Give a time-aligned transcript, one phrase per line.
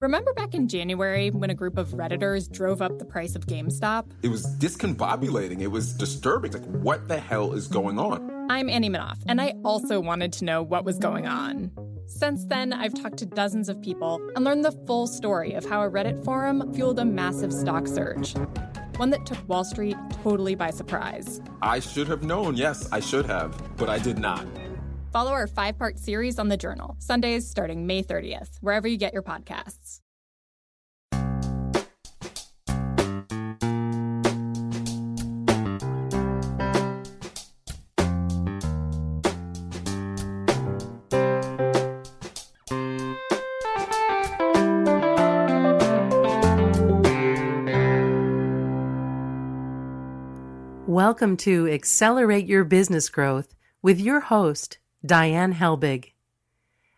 [0.00, 4.08] Remember back in January when a group of Redditors drove up the price of GameStop?
[4.22, 5.60] It was discombobulating.
[5.60, 6.52] It was disturbing.
[6.52, 8.46] Like, what the hell is going on?
[8.48, 11.72] I'm Annie Minoff, and I also wanted to know what was going on.
[12.06, 15.82] Since then, I've talked to dozens of people and learned the full story of how
[15.82, 18.36] a Reddit forum fueled a massive stock surge.
[18.98, 21.40] One that took Wall Street totally by surprise.
[21.60, 24.46] I should have known, yes, I should have, but I did not.
[25.12, 29.12] Follow our five part series on the journal, Sundays starting May 30th, wherever you get
[29.12, 30.00] your podcasts.
[50.86, 56.12] Welcome to Accelerate Your Business Growth with your host, Diane Helbig.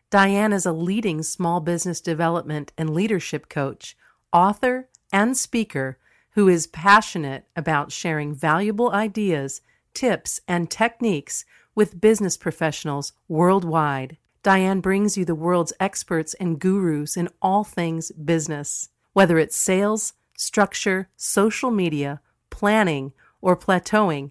[0.08, 3.94] Diane is a leading small business development and leadership coach,
[4.32, 5.98] author, and speaker
[6.30, 9.60] who is passionate about sharing valuable ideas,
[9.92, 14.16] tips, and techniques with business professionals worldwide.
[14.42, 20.14] Diane brings you the world's experts and gurus in all things business, whether it's sales,
[20.38, 24.30] structure, social media, planning, or plateauing.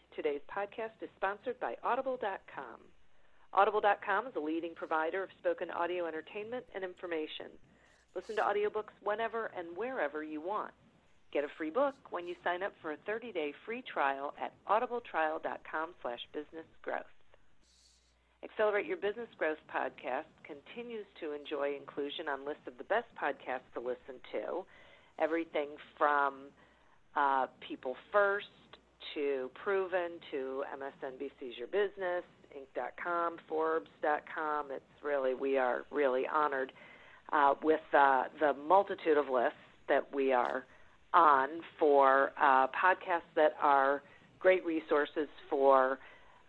[0.15, 2.79] Today's podcast is sponsored by Audible.com.
[3.53, 7.47] Audible.com is a leading provider of spoken audio entertainment and information.
[8.13, 10.73] Listen to audiobooks whenever and wherever you want.
[11.31, 15.89] Get a free book when you sign up for a 30-day free trial at audibletrial.com
[16.01, 17.07] slash businessgrowth.
[18.43, 23.71] Accelerate Your Business Growth podcast continues to enjoy inclusion on lists of the best podcasts
[23.75, 24.65] to listen to.
[25.19, 26.51] Everything from
[27.15, 28.47] uh, People First
[29.13, 32.23] to Proven, to MSNBC's Your Business,
[32.55, 34.67] Inc.com, Forbes.com.
[34.71, 36.71] It's really, we are really honored
[37.31, 39.57] uh, with uh, the multitude of lists
[39.87, 40.65] that we are
[41.13, 44.01] on for uh, podcasts that are
[44.39, 45.99] great resources for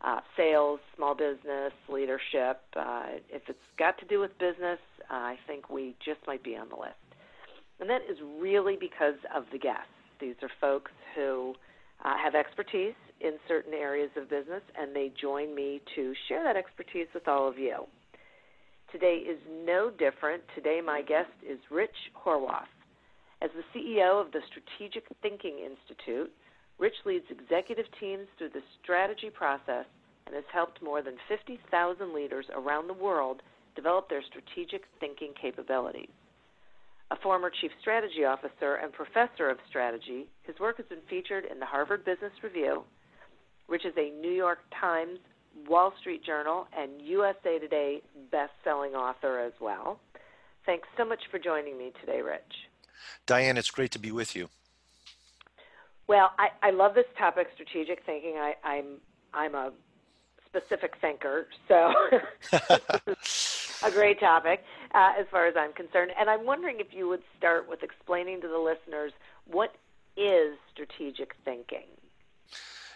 [0.03, 2.61] uh, sales, small business, leadership.
[2.77, 4.79] Uh, if it's got to do with business,
[5.11, 6.95] I think we just might be on the list.
[7.81, 9.87] And that is really because of the guests.
[10.21, 11.55] These are folks who
[12.05, 16.57] uh, have expertise in certain areas of business, and they join me to share that
[16.57, 17.87] expertise with all of you.
[18.91, 20.43] Today is no different.
[20.55, 22.69] Today, my guest is Rich Horwath.
[23.41, 26.31] As the CEO of the Strategic Thinking Institute,
[26.79, 29.87] Rich leads executive teams through the strategy process
[30.27, 33.43] and has helped more than 50,000 leaders around the world
[33.75, 36.11] develop their strategic thinking capabilities.
[37.13, 41.61] A former chief strategy officer and professor of strategy, his work has been featured in
[41.61, 42.85] the Harvard Business Review,
[43.67, 45.19] which is a New York Times,
[45.69, 50.01] Wall Street Journal, and USA Today best-selling author as well.
[50.65, 52.41] Thanks so much for joining me today, Rich.
[53.27, 54.49] Diane, it's great to be with you.
[56.09, 58.37] Well, I, I love this topic, strategic thinking.
[58.39, 58.87] I, I'm
[59.35, 59.71] I'm a
[60.47, 61.93] specific thinker, so
[63.85, 66.13] a great topic uh, as far as I'm concerned.
[66.19, 69.13] And I'm wondering if you would start with explaining to the listeners
[69.47, 69.75] what
[70.17, 71.89] is strategic thinking.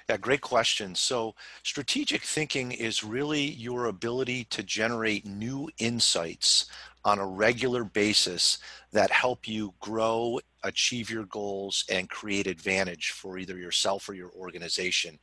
[0.09, 0.94] Yeah, great question.
[0.94, 1.34] So,
[1.65, 6.67] strategic thinking is really your ability to generate new insights
[7.05, 8.59] on a regular basis
[8.93, 14.31] that help you grow, achieve your goals, and create advantage for either yourself or your
[14.31, 15.19] organization.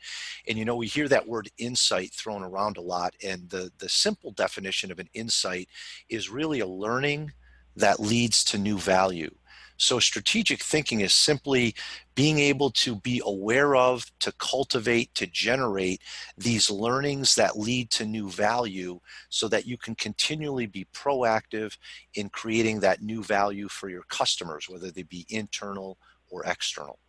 [0.50, 3.88] And you know, we hear that word insight thrown around a lot, and the, the
[3.88, 5.70] simple definition of an insight
[6.10, 7.32] is really a learning
[7.78, 9.34] that leads to new value.
[9.78, 11.76] So, strategic thinking is simply
[12.16, 16.02] being able to be aware of, to cultivate, to generate
[16.38, 19.00] these learnings that lead to new value
[19.30, 21.78] so that you can continually be proactive
[22.14, 25.98] in creating that new value for your customers, whether they be internal
[26.30, 27.00] or external.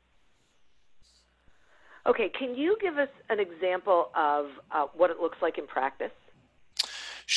[2.06, 6.10] Okay, can you give us an example of uh, what it looks like in practice?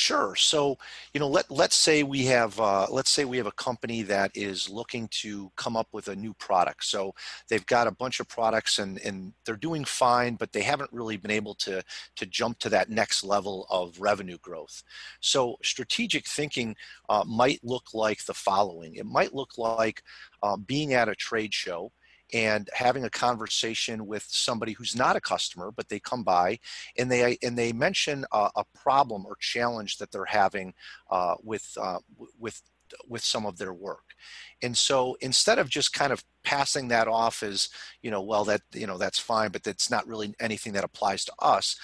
[0.08, 0.34] Sure.
[0.36, 0.78] So,
[1.12, 4.30] you know, let let's say we have uh, let's say we have a company that
[4.34, 6.84] is looking to come up with a new product.
[6.86, 7.14] So
[7.50, 11.18] they've got a bunch of products and and they're doing fine, but they haven't really
[11.18, 11.82] been able to
[12.16, 14.82] to jump to that next level of revenue growth.
[15.20, 16.74] So strategic thinking
[17.10, 18.94] uh, might look like the following.
[18.94, 20.02] It might look like
[20.42, 21.92] uh, being at a trade show
[22.32, 26.58] and having a conversation with somebody who's not a customer but they come by
[26.96, 30.72] and they and they mention a, a problem or challenge that they're having
[31.10, 31.98] uh, with uh,
[32.38, 32.62] with
[33.06, 34.14] with some of their work.
[34.62, 37.68] And so instead of just kind of passing that off as
[38.02, 41.24] you know well that you know that's fine but that's not really anything that applies
[41.24, 41.76] to us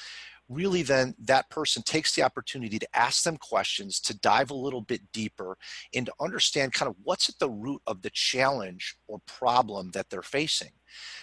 [0.48, 4.82] really then that person takes the opportunity to ask them questions to dive a little
[4.82, 5.56] bit deeper
[5.94, 10.10] and to understand kind of what's at the root of the challenge or problem that
[10.10, 10.72] they're facing.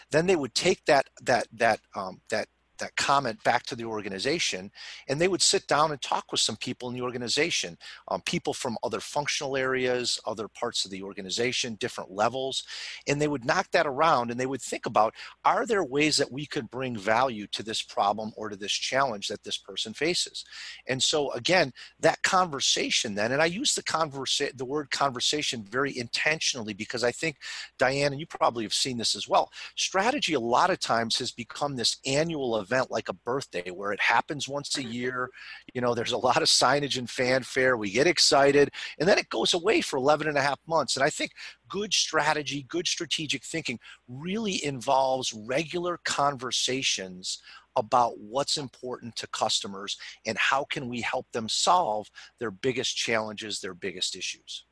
[0.10, 2.48] Then they would take that that that um, that
[2.82, 4.72] that comment back to the organization
[5.08, 7.78] and they would sit down and talk with some people in the organization
[8.10, 12.64] um, people from other functional areas other parts of the organization different levels
[13.08, 15.14] and they would knock that around and they would think about
[15.46, 19.28] are there ways that we could bring value to this problem or to this challenge
[19.28, 20.46] that this person faces?
[20.88, 25.98] And so again that conversation then and i use the conversa- the word conversation very
[25.98, 27.38] intentionally because i think
[27.78, 31.32] diane and you probably have seen this as well strategy a lot of times has
[31.32, 35.30] become this annual event event like a birthday where it happens once a year.
[35.74, 37.78] You know, there's a lot of signage and fanfare.
[37.78, 40.96] We get excited, and then it goes away for 11 and a half months.
[40.96, 41.32] And I think
[41.68, 47.42] good strategy, good strategic thinking really involves regular conversations
[47.78, 52.10] about what's important to customers and how can we help them solve
[52.40, 54.66] their biggest challenges, their biggest issues.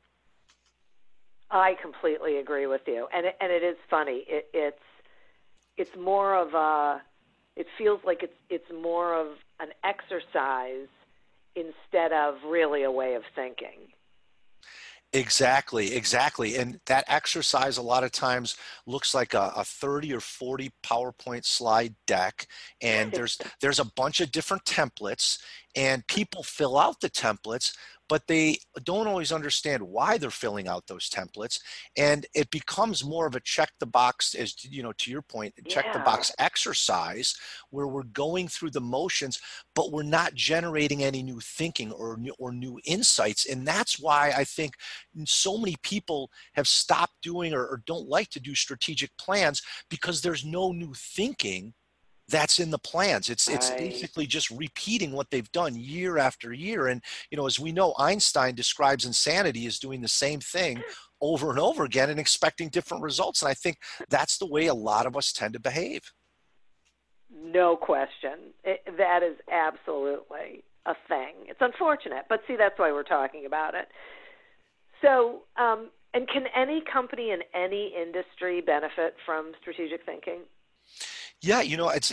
[1.50, 4.24] I completely agree with you, and it, and it is funny.
[4.28, 4.82] It, it's
[5.76, 7.00] it's more of a
[7.56, 10.88] it feels like it's it's more of an exercise
[11.56, 13.88] instead of really a way of thinking.
[15.12, 16.54] Exactly, exactly.
[16.56, 18.56] And that exercise a lot of times
[18.86, 22.46] looks like a, a 30 or 40 PowerPoint slide deck.
[22.80, 25.38] And there's there's a bunch of different templates
[25.74, 27.76] and people fill out the templates,
[28.10, 31.60] but they don't always understand why they're filling out those templates
[31.96, 35.54] and it becomes more of a check the box as you know to your point
[35.68, 35.92] check yeah.
[35.92, 37.34] the box exercise
[37.70, 39.40] where we're going through the motions
[39.74, 44.32] but we're not generating any new thinking or new, or new insights and that's why
[44.36, 44.74] i think
[45.24, 50.20] so many people have stopped doing or, or don't like to do strategic plans because
[50.20, 51.72] there's no new thinking
[52.30, 53.28] that's in the plans.
[53.28, 53.56] It's right.
[53.56, 56.86] it's basically just repeating what they've done year after year.
[56.86, 60.82] And you know, as we know, Einstein describes insanity as doing the same thing
[61.20, 63.42] over and over again and expecting different results.
[63.42, 63.78] And I think
[64.08, 66.12] that's the way a lot of us tend to behave.
[67.32, 68.52] No question.
[68.64, 71.34] It, that is absolutely a thing.
[71.46, 73.88] It's unfortunate, but see, that's why we're talking about it.
[75.02, 80.40] So, um, and can any company in any industry benefit from strategic thinking?
[81.42, 82.12] Yeah, you know, it's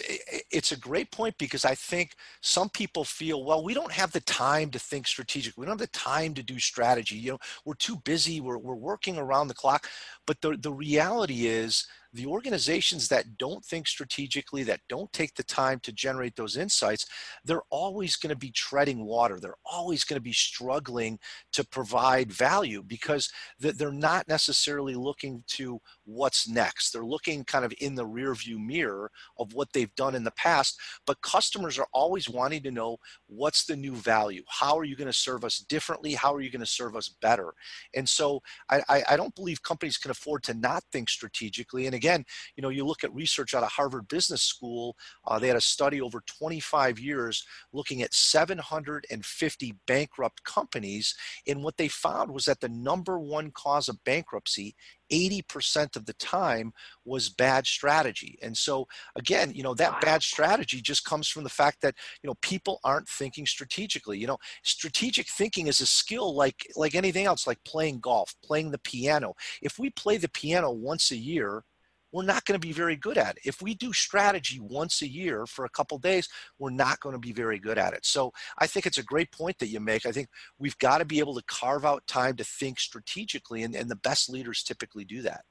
[0.52, 4.22] it's a great point because I think some people feel, well, we don't have the
[4.22, 5.58] time to think strategic.
[5.58, 7.16] We don't have the time to do strategy.
[7.18, 8.40] You know, we're too busy.
[8.40, 9.88] We're we're working around the clock.
[10.26, 11.86] But the the reality is
[12.18, 17.06] the organizations that don't think strategically, that don't take the time to generate those insights,
[17.46, 19.40] they're always going to be treading water.
[19.40, 21.20] They're always going to be struggling
[21.54, 26.92] to provide value because they're not necessarily looking to what's next.
[26.92, 30.80] They're looking kind of in the rearview mirror of what they've done in the past.
[31.06, 32.98] But customers are always wanting to know
[33.28, 34.42] what's the new value?
[34.48, 36.16] How are you going to serve us differently?
[36.16, 37.54] How are you going to serve us better?
[37.96, 38.42] And so
[38.72, 41.86] I, I don't believe companies can afford to not think strategically.
[41.86, 42.07] And again,
[42.56, 44.96] you know, you look at research out of Harvard Business School,
[45.26, 51.16] uh, they had a study over 25 years looking at 750 bankrupt companies.
[51.48, 54.76] And what they found was that the number one cause of bankruptcy
[55.12, 56.74] 80% of the time
[57.06, 58.38] was bad strategy.
[58.42, 62.28] And so again, you know, that bad strategy just comes from the fact that, you
[62.28, 64.18] know, people aren't thinking strategically.
[64.18, 68.72] You know, strategic thinking is a skill like like anything else like playing golf, playing
[68.72, 69.34] the piano.
[69.62, 71.64] If we play the piano once a year,
[72.12, 73.42] we're not going to be very good at it.
[73.46, 77.20] If we do strategy once a year for a couple days, we're not going to
[77.20, 78.06] be very good at it.
[78.06, 80.06] So I think it's a great point that you make.
[80.06, 83.76] I think we've got to be able to carve out time to think strategically, and,
[83.76, 85.42] and the best leaders typically do that.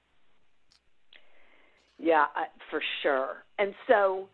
[1.99, 2.27] Yeah,
[2.71, 3.45] for sure.
[3.59, 4.29] And so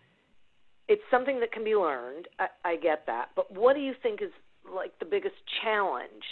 [0.88, 2.28] it's something that can be learned.
[2.38, 3.30] I, I get that.
[3.36, 4.30] But what do you think is
[4.74, 6.24] like the biggest challenge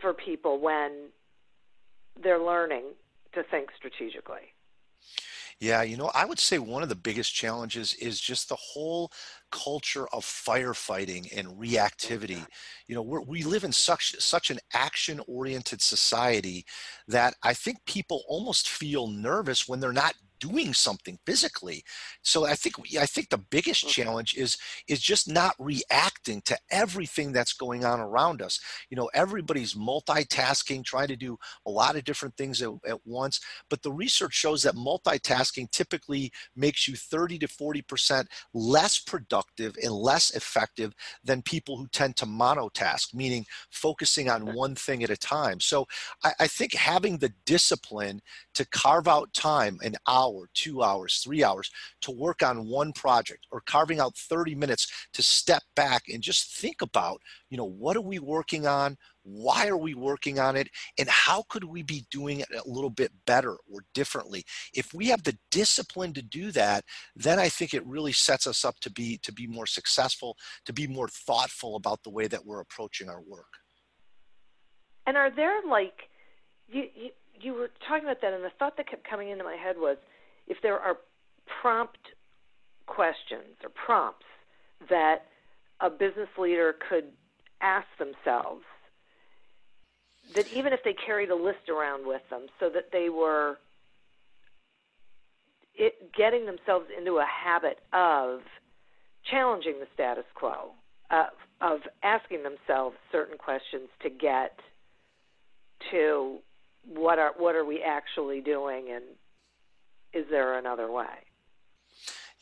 [0.00, 1.08] for people when
[2.22, 2.84] they're learning
[3.34, 4.52] to think strategically?
[5.60, 9.10] Yeah, you know, I would say one of the biggest challenges is just the whole
[9.50, 12.46] culture of firefighting and reactivity.
[12.86, 16.64] You know, we're, we live in such such an action-oriented society
[17.08, 21.84] that I think people almost feel nervous when they're not doing something physically.
[22.22, 23.88] So I think I think the biggest Okay.
[23.88, 24.56] challenge is
[24.88, 28.60] is just not reacting to everything that's going on around us.
[28.90, 33.40] You know, everybody's multitasking, trying to do a lot of different things at, at once.
[33.68, 39.76] But the research shows that multitasking typically makes you 30 to 40 percent less productive
[39.82, 45.10] and less effective than people who tend to monotask, meaning focusing on one thing at
[45.10, 45.60] a time.
[45.60, 45.86] So
[46.24, 48.20] I, I think having the discipline
[48.54, 51.70] to carve out time, an hour, two hours, three hours,
[52.02, 56.56] to work on one project or carving out 30 minutes to step back and just
[56.56, 58.96] think about, you know, what are we working on?
[59.22, 60.68] Why are we working on it?
[60.98, 64.44] And how could we be doing it a little bit better or differently?
[64.72, 66.84] If we have the discipline to do that,
[67.16, 70.72] then I think it really sets us up to be to be more successful, to
[70.72, 73.46] be more thoughtful about the way that we're approaching our work.
[75.06, 76.08] And are there like
[76.68, 79.56] you, you you were talking about that, and the thought that kept coming into my
[79.56, 79.96] head was
[80.46, 80.96] if there are
[81.60, 81.98] prompt
[82.86, 84.26] questions or prompts
[84.88, 85.26] that
[85.80, 87.04] a business leader could
[87.60, 88.62] ask themselves
[90.34, 93.58] that even if they carried a list around with them so that they were
[95.74, 98.40] it, getting themselves into a habit of
[99.30, 100.70] challenging the status quo
[101.10, 101.26] uh,
[101.60, 104.58] of asking themselves certain questions to get
[105.90, 106.38] to
[106.88, 109.04] what are what are we actually doing and
[110.16, 111.26] is there another way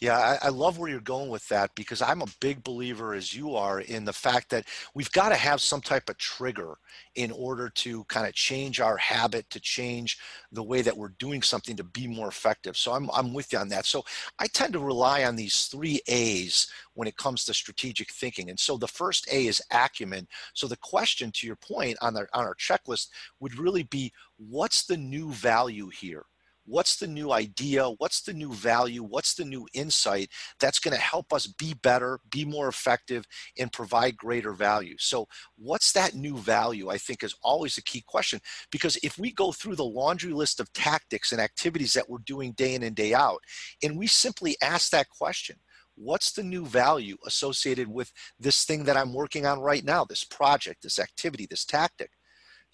[0.01, 3.33] Yeah, I, I love where you're going with that because I'm a big believer, as
[3.35, 6.75] you are, in the fact that we've got to have some type of trigger
[7.15, 10.19] in order to kind of change our habit, to change
[10.53, 12.77] the way that we're doing something to be more effective.
[12.77, 13.87] So I'm, I'm with you on that.
[13.87, 14.05] So
[14.39, 18.51] I tend to rely on these three A's when it comes to strategic thinking.
[18.51, 20.27] And so the first A is acumen.
[20.55, 23.09] So the question, to your point, on our, on our checklist
[23.41, 26.27] would really be what's the new value here?
[26.65, 27.87] What's the new idea?
[27.99, 29.03] What's the new value?
[29.03, 30.31] What's the new insight
[30.61, 33.27] that's going to help us be better be more effective
[33.59, 34.97] and provide greater value?
[34.99, 38.41] So what's that new value i think is always a key question
[38.71, 42.53] because if we go through the laundry list of tactics and activities that we're doing
[42.53, 43.39] day in and day out
[43.83, 45.57] and we simply ask that question
[45.97, 50.25] what's the new value associated with this thing that i'm working on right now this
[50.25, 52.11] project this activity this tactic?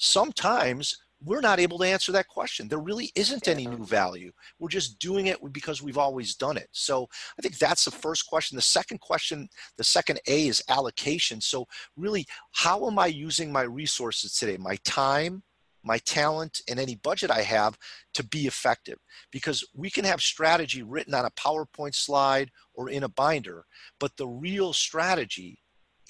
[0.02, 2.69] Sometimes we're not able to answer that question.
[2.69, 4.33] There really isn't any new value.
[4.59, 6.69] We're just doing it because we've always done it.
[6.73, 7.09] So
[7.39, 8.57] I think that's the first question.
[8.57, 11.41] The second question, the second A is allocation.
[11.41, 14.57] So really, how am I using my resources today?
[14.57, 15.43] My time,
[15.83, 17.79] my talent, and any budget I have
[18.15, 18.99] to be effective.
[19.31, 23.65] Because we can have strategy written on a PowerPoint slide or in a binder,
[23.99, 25.59] but the real strategy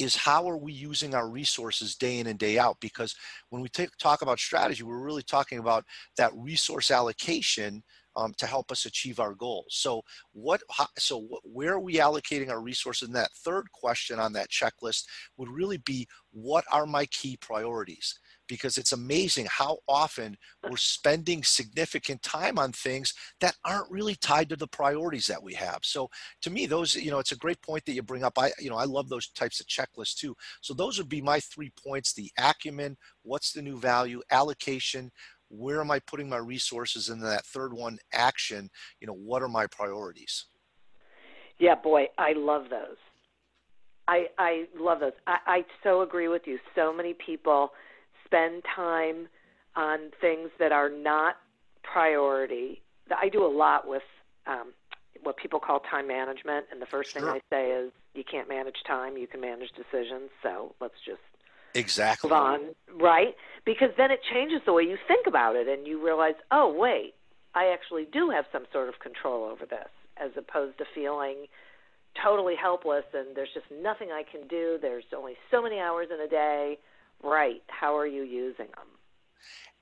[0.01, 2.79] is how are we using our resources day in and day out?
[2.81, 3.15] Because
[3.51, 5.85] when we take, talk about strategy we're really talking about
[6.17, 7.83] that resource allocation
[8.17, 9.67] um, to help us achieve our goals.
[9.69, 10.03] So
[10.33, 10.63] what
[10.99, 13.09] so where are we allocating our resources?
[13.09, 15.05] And that third question on that checklist
[15.37, 18.19] would really be what are my key priorities
[18.51, 20.37] because it's amazing how often
[20.69, 25.55] we're spending significant time on things that aren't really tied to the priorities that we
[25.55, 25.79] have.
[25.83, 26.11] So
[26.43, 28.37] to me those you know it's a great point that you bring up.
[28.37, 30.35] I you know i love those types of checklists too.
[30.61, 35.13] So those would be my three points the acumen what's the new value allocation
[35.49, 38.69] where am i putting my resources and that third one action
[39.01, 40.47] you know what are my priorities?
[41.61, 42.99] Yeah boy i love those.
[44.09, 45.13] I i love those.
[45.29, 46.59] I i so agree with you.
[46.75, 47.71] So many people
[48.31, 49.29] spend time
[49.77, 51.37] on things that are not
[51.83, 52.81] priority
[53.17, 54.03] i do a lot with
[54.47, 54.73] um
[55.23, 57.23] what people call time management and the first Sure.
[57.23, 61.21] thing i say is you can't manage time you can manage decisions so let's just
[61.75, 62.61] exactly move on,
[63.01, 63.35] right?
[63.65, 67.15] Because then it changes the way you think about it, and you realize, oh, wait,
[67.55, 71.47] I actually do have some sort of control over this, as opposed to feeling
[72.25, 74.79] totally helpless and there's just nothing I can do.
[74.83, 76.77] There's only so many hours in a day.
[77.23, 77.63] Right.
[77.69, 78.87] How are you using them?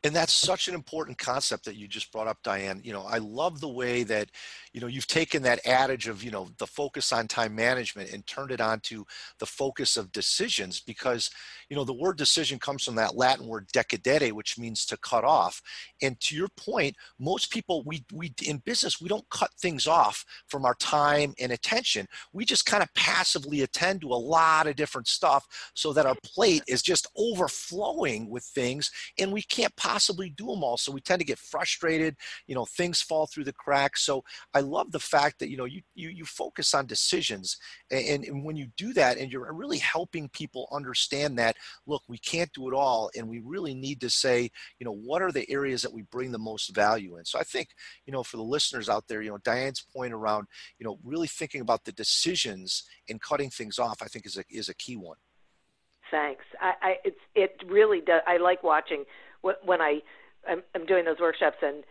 [0.04, 2.80] And that's such an important concept that you just brought up diane.
[2.84, 4.30] You know i love the way that
[4.72, 8.26] you know you've taken that adage of you know the focus on time management and
[8.26, 9.04] turned it onto
[9.38, 11.30] the focus of decisions because
[11.68, 15.24] you know the word decision comes from that latin word decidere which means to cut
[15.24, 15.60] off.
[16.02, 20.24] And to your point most people we we in business we don't cut things off
[20.46, 22.06] from our time and attention.
[22.32, 26.16] We just kind of passively attend to a lot of different stuff so that our
[26.24, 30.76] plate is just overflowing with things and we can't possibly do them all.
[30.76, 32.16] So we tend to get frustrated,
[32.46, 34.02] you know, things fall through the cracks.
[34.02, 37.56] So I love the fact that, you know, you, you, you focus on decisions.
[37.90, 42.18] And, and when you do that and you're really helping people understand that, look, we
[42.18, 43.10] can't do it all.
[43.16, 46.32] And we really need to say, you know, what are the areas that we bring
[46.32, 47.24] the most value in?
[47.24, 47.70] So I think,
[48.04, 51.28] you know, for the listeners out there, you know, Diane's point around, you know, really
[51.28, 54.96] thinking about the decisions and cutting things off, I think is a, is a key
[54.96, 55.16] one.
[56.10, 56.44] Thanks.
[56.58, 58.22] I, I it's it really does.
[58.26, 59.04] I like watching
[59.42, 60.00] when I
[60.48, 61.84] I'm, doing those workshops and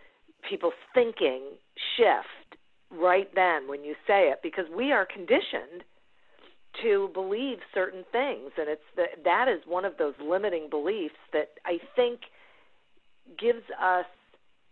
[0.50, 1.42] people's thinking
[1.96, 2.60] shift
[2.92, 5.84] right then when you say it because we are conditioned
[6.82, 11.50] to believe certain things and it's the, that is one of those limiting beliefs that
[11.66, 12.22] I think
[13.40, 14.06] gives us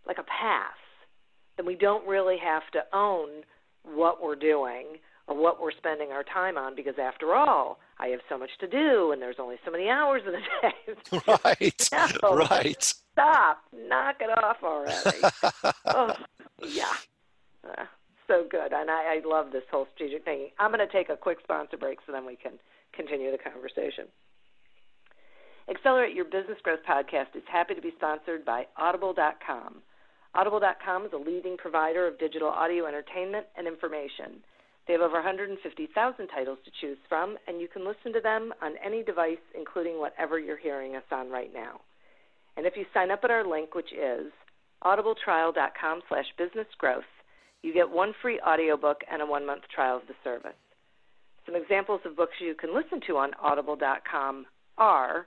[0.06, 0.76] like a pass
[1.56, 3.28] then we don't really have to own
[3.84, 8.20] what we're doing or what we're spending our time on because after all I have
[8.28, 11.32] so much to do and there's only so many hours in the day.
[11.44, 11.88] right.
[12.22, 12.82] no, right.
[12.82, 13.62] Stop.
[13.72, 15.18] Knock it off already.
[15.86, 16.14] oh,
[16.62, 16.92] yeah.
[17.66, 17.84] Uh,
[18.26, 18.72] so good.
[18.72, 20.48] And I, I love this whole strategic thing.
[20.58, 22.52] I'm going to take a quick sponsor break so then we can
[22.92, 24.06] continue the conversation.
[25.68, 29.82] Accelerate Your Business Growth podcast is happy to be sponsored by Audible.com.
[30.34, 34.44] Audible.com is a leading provider of digital audio entertainment and information.
[34.86, 38.74] They have over 150,000 titles to choose from, and you can listen to them on
[38.84, 41.80] any device, including whatever you're hearing us on right now.
[42.56, 44.32] And if you sign up at our link, which is
[44.84, 47.00] audibletrial.com slash businessgrowth,
[47.62, 50.54] you get one free audiobook and a one-month trial of the service.
[51.46, 54.46] Some examples of books you can listen to on audible.com
[54.78, 55.26] are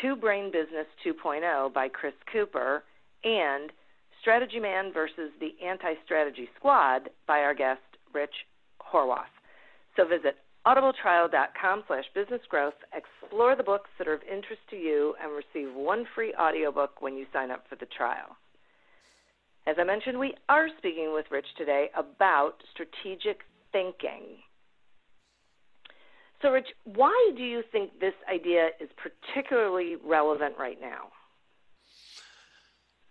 [0.00, 2.84] Two Brain Business 2.0 by Chris Cooper
[3.24, 3.72] and
[4.20, 7.80] Strategy Man versus the Anti-Strategy Squad by our guest,
[8.12, 8.34] Rich
[8.92, 9.32] Horwath.
[9.96, 15.32] So visit audibletrial.com slash businessgrowth, explore the books that are of interest to you, and
[15.32, 18.36] receive one free audiobook when you sign up for the trial.
[19.66, 23.40] As I mentioned, we are speaking with Rich today about strategic
[23.72, 24.38] thinking.
[26.42, 31.08] So, Rich, why do you think this idea is particularly relevant right now?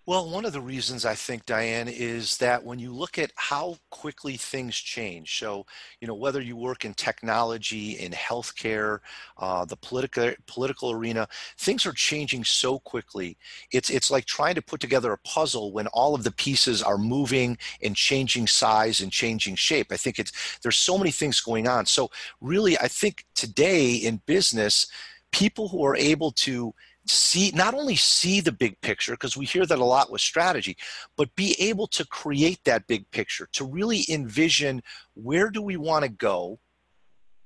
[0.09, 3.77] Well, one of the reasons I think, Diane, is that when you look at how
[3.91, 5.67] quickly things change, so,
[6.01, 9.01] you know, whether you work in technology, in healthcare,
[9.37, 11.27] uh, the political, political arena,
[11.59, 13.37] things are changing so quickly.
[13.71, 16.97] It's, it's like trying to put together a puzzle when all of the pieces are
[16.97, 19.91] moving and changing size and changing shape.
[19.91, 21.85] I think it's, there's so many things going on.
[21.85, 22.09] So
[22.41, 24.87] really, I think today in business,
[25.31, 26.73] people who are able to
[27.09, 30.77] see not only see the big picture because we hear that a lot with strategy
[31.17, 34.81] but be able to create that big picture to really envision
[35.15, 36.59] where do we want to go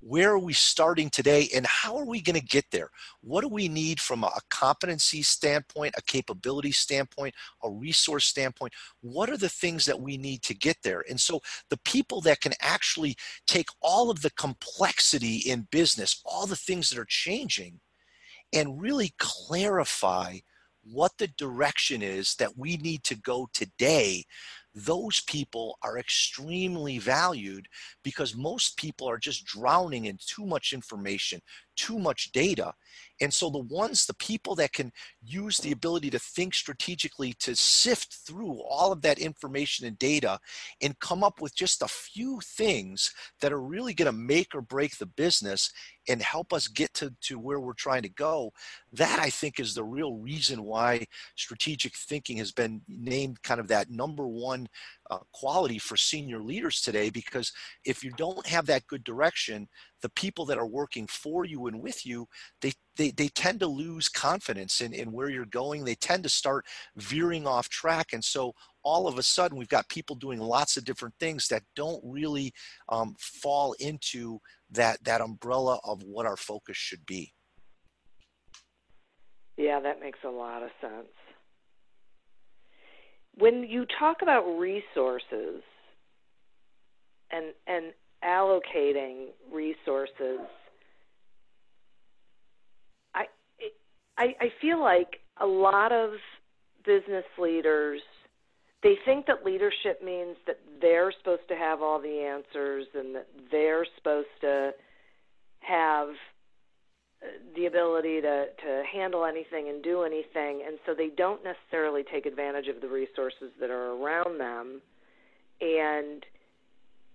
[0.05, 2.89] where are we starting today and how are we going to get there?
[3.21, 8.73] What do we need from a competency standpoint a capability standpoint a resource standpoint?
[9.01, 11.05] What are the things that we need to get there?
[11.09, 13.15] And so the people that can actually
[13.47, 17.79] take all of the complexity in business all the things that are changing
[18.53, 20.37] and really clarify
[20.83, 24.23] what the direction is that we need to go today
[24.75, 27.67] those people are extremely valued
[28.03, 31.41] because most people are just drowning in too much information,
[31.75, 32.73] too much data.
[33.21, 34.91] And so the ones, the people that can
[35.23, 40.39] use the ability to think strategically to sift through all of that information and data
[40.81, 44.61] and come up with just a few things that are really going to make or
[44.61, 45.71] break the business
[46.09, 48.51] and help us get to, to where we're trying to go,
[48.91, 51.05] that I think is the real reason why
[51.35, 54.67] strategic thinking has been named kind of that number one
[55.09, 57.51] uh, quality for senior leaders today because
[57.85, 59.67] if you don't have that good direction
[60.01, 62.27] the people that are working for you and with you
[62.61, 65.83] they they, they tend to lose confidence in, in where you're going.
[65.83, 68.13] They tend to start veering off track.
[68.13, 71.63] And so all of a sudden we've got people doing lots of different things that
[71.75, 72.53] don't really
[72.89, 74.39] um, fall into
[74.71, 77.33] that that umbrella of what our focus should be.
[79.57, 81.07] Yeah that makes a lot of sense
[83.37, 85.61] when you talk about resources
[87.31, 87.93] and and
[88.23, 90.39] allocating resources,
[93.15, 93.25] I
[94.17, 96.11] I, I feel like a lot of
[96.85, 98.01] business leaders
[98.83, 103.27] they think that leadership means that they're supposed to have all the answers and that
[103.49, 104.71] they're supposed to
[105.61, 106.09] have
[107.55, 112.25] the ability to, to handle anything and do anything, and so they don't necessarily take
[112.25, 114.81] advantage of the resources that are around them.
[115.61, 116.25] And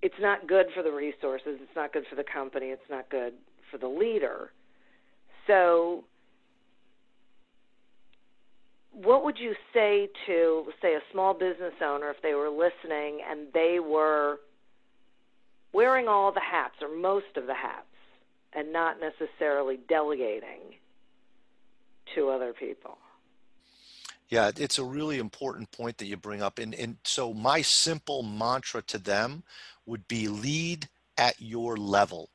[0.01, 3.35] it's not good for the resources, it's not good for the company, it's not good
[3.71, 4.53] for the leader.
[5.47, 6.05] So,
[8.93, 13.49] what would you say to, say, a small business owner if they were listening and
[13.53, 14.39] they were
[15.73, 17.88] wearing all the hats or most of the hats
[18.59, 20.75] and not necessarily delegating
[22.15, 22.99] to other people?
[24.29, 26.59] Yeah, it's a really important point that you bring up.
[26.59, 29.45] And, and so, my simple mantra to them
[29.87, 32.29] would be lead at your level.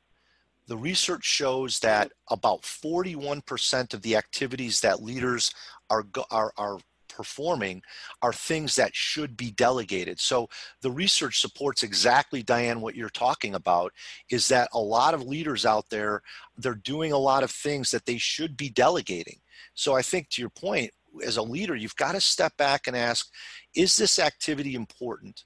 [0.66, 5.54] The research shows that about 41% of the activities that leaders
[5.90, 6.78] are, are, are
[7.14, 7.82] performing
[8.22, 10.18] are things that should be delegated.
[10.20, 10.48] So
[10.82, 13.92] the research supports exactly, Diane, what you're talking about
[14.30, 16.22] is that a lot of leaders out there,
[16.56, 19.40] they're doing a lot of things that they should be delegating.
[19.74, 20.90] So I think to your point,
[21.24, 23.30] as a leader, you've got to step back and ask,
[23.74, 25.44] is this activity important?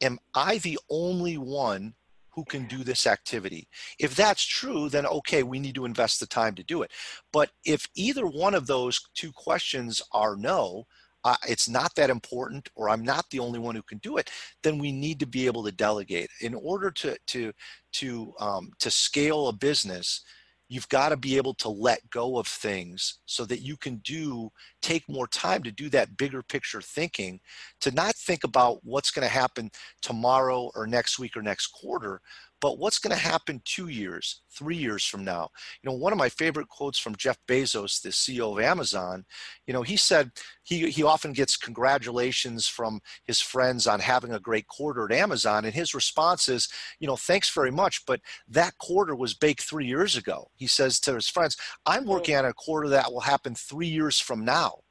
[0.00, 1.94] Am I the only one
[2.34, 3.68] who can do this activity.
[3.98, 6.90] If that's true, then okay, we need to invest the time to do it.
[7.32, 10.86] But if either one of those two questions are no,
[11.24, 14.30] uh, it's not that important or i'm not the only one who can do it
[14.62, 16.30] then we need to be able to delegate.
[16.40, 17.52] In order to to
[17.94, 20.22] to um, to scale a business
[20.68, 24.50] you've got to be able to let go of things so that you can do
[24.80, 27.38] take more time to do that bigger picture thinking
[27.78, 32.22] to not think about what's going to happen tomorrow or next week or next quarter
[32.62, 35.50] but what's going to happen two years, three years from now?
[35.82, 39.24] You know, one of my favorite quotes from Jeff Bezos, the CEO of Amazon,
[39.66, 40.30] you know, he said
[40.62, 45.64] he, he often gets congratulations from his friends on having a great quarter at Amazon.
[45.64, 46.68] And his response is,
[47.00, 50.48] you know, thanks very much, but that quarter was baked three years ago.
[50.54, 54.20] He says to his friends, I'm working on a quarter that will happen three years
[54.20, 54.82] from now.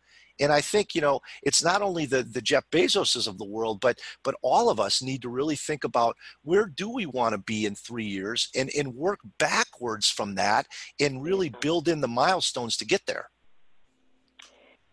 [0.42, 3.80] And I think, you know, it's not only the, the Jeff Bezoses of the world,
[3.80, 7.38] but but all of us need to really think about where do we want to
[7.38, 10.66] be in three years and, and work backwards from that
[11.00, 13.30] and really build in the milestones to get there.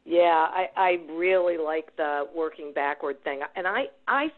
[0.05, 3.41] Yeah, I, I really like the working backward thing.
[3.57, 4.33] And I, I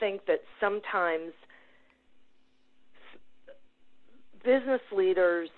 [0.00, 1.32] think that sometimes
[4.42, 5.48] business leaders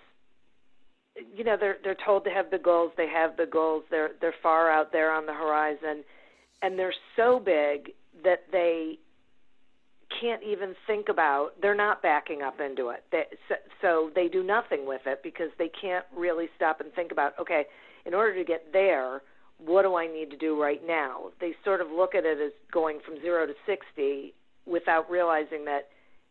[1.35, 4.35] you know they're they're told to have the goals they have the goals they're they're
[4.43, 6.03] far out there on the horizon
[6.63, 7.93] and they're so big
[8.25, 8.99] that they
[10.21, 13.05] can't even think about they're not backing up into it.
[13.11, 17.13] They, so, so they do nothing with it because they can't really stop and think
[17.13, 17.65] about okay
[18.07, 19.23] in order to get there
[19.65, 21.31] what do i need to do right now?
[21.41, 24.35] They sort of look at it as going from 0 to 60
[24.67, 25.89] without realizing that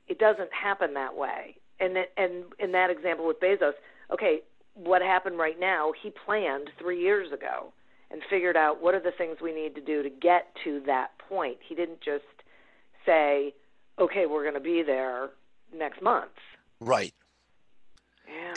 [0.08, 1.56] it doesn't happen that way.
[1.80, 3.74] And that, and in that example with bezos
[4.12, 4.41] okay
[4.76, 7.74] what happened right now, he planned three years ago
[8.12, 11.12] and figured out what are the things we need to do to get to that
[11.18, 11.58] point.
[11.68, 12.24] He didn't just
[13.06, 13.54] say,
[14.00, 15.30] okay, we're going to be there
[15.76, 16.32] next month.
[16.80, 17.14] Right.
[18.28, 18.54] Yeah.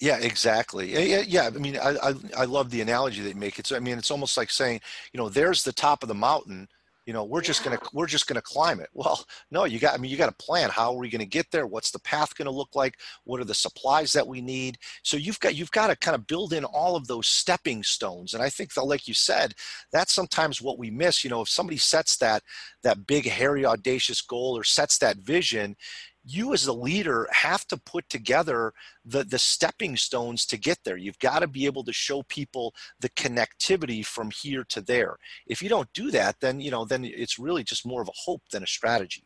[0.00, 0.92] Yeah, exactly.
[0.92, 1.46] Yeah, yeah.
[1.46, 3.58] I mean, I, I, I love the analogy they make.
[3.58, 4.80] It's, I mean, it's almost like saying,
[5.12, 6.68] you know, there's the top of the mountain
[7.06, 8.88] you know we're just gonna we're just gonna climb it.
[8.92, 10.70] Well no you got i mean you got to plan.
[10.70, 11.66] How are we gonna get there?
[11.66, 12.98] What's the path gonna look like?
[13.24, 14.78] What are the supplies that we need?
[15.02, 18.34] So you've got you've got to kind of build in all of those stepping stones.
[18.34, 19.54] And i think that like you said
[19.92, 21.24] that's sometimes what we miss.
[21.24, 22.42] You know if somebody sets that
[22.82, 25.76] that big hairy audacious goal or sets that vision
[26.24, 28.72] you as a leader have to put together
[29.04, 30.96] the, the stepping stones to get there.
[30.96, 35.16] You've got to be able to show people the connectivity from here to there.
[35.46, 38.12] If you don't do that, then you know, then it's really just more of a
[38.14, 39.24] hope than a strategy.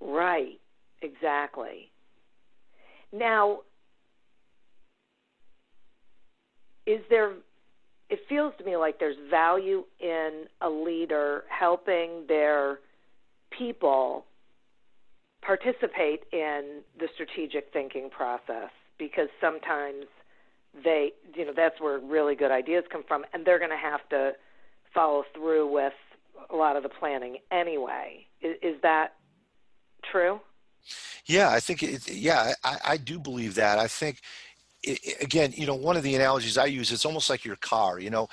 [0.00, 0.60] Right.
[1.02, 1.90] Exactly.
[3.12, 3.60] Now,
[6.86, 7.32] is there
[8.08, 12.80] it feels to me like there's value in a leader helping their
[13.56, 14.26] people
[15.42, 20.04] participate in the strategic thinking process because sometimes
[20.84, 24.06] they you know that's where really good ideas come from and they're going to have
[24.08, 24.32] to
[24.94, 25.94] follow through with
[26.50, 28.26] a lot of the planning anyway.
[28.40, 29.14] Is, is that
[30.10, 30.40] true?
[31.26, 33.78] Yeah i think it, yeah I, I do believe that.
[33.78, 34.20] I think
[35.20, 38.08] again you know one of the analogies i use it's almost like your car you
[38.08, 38.30] know?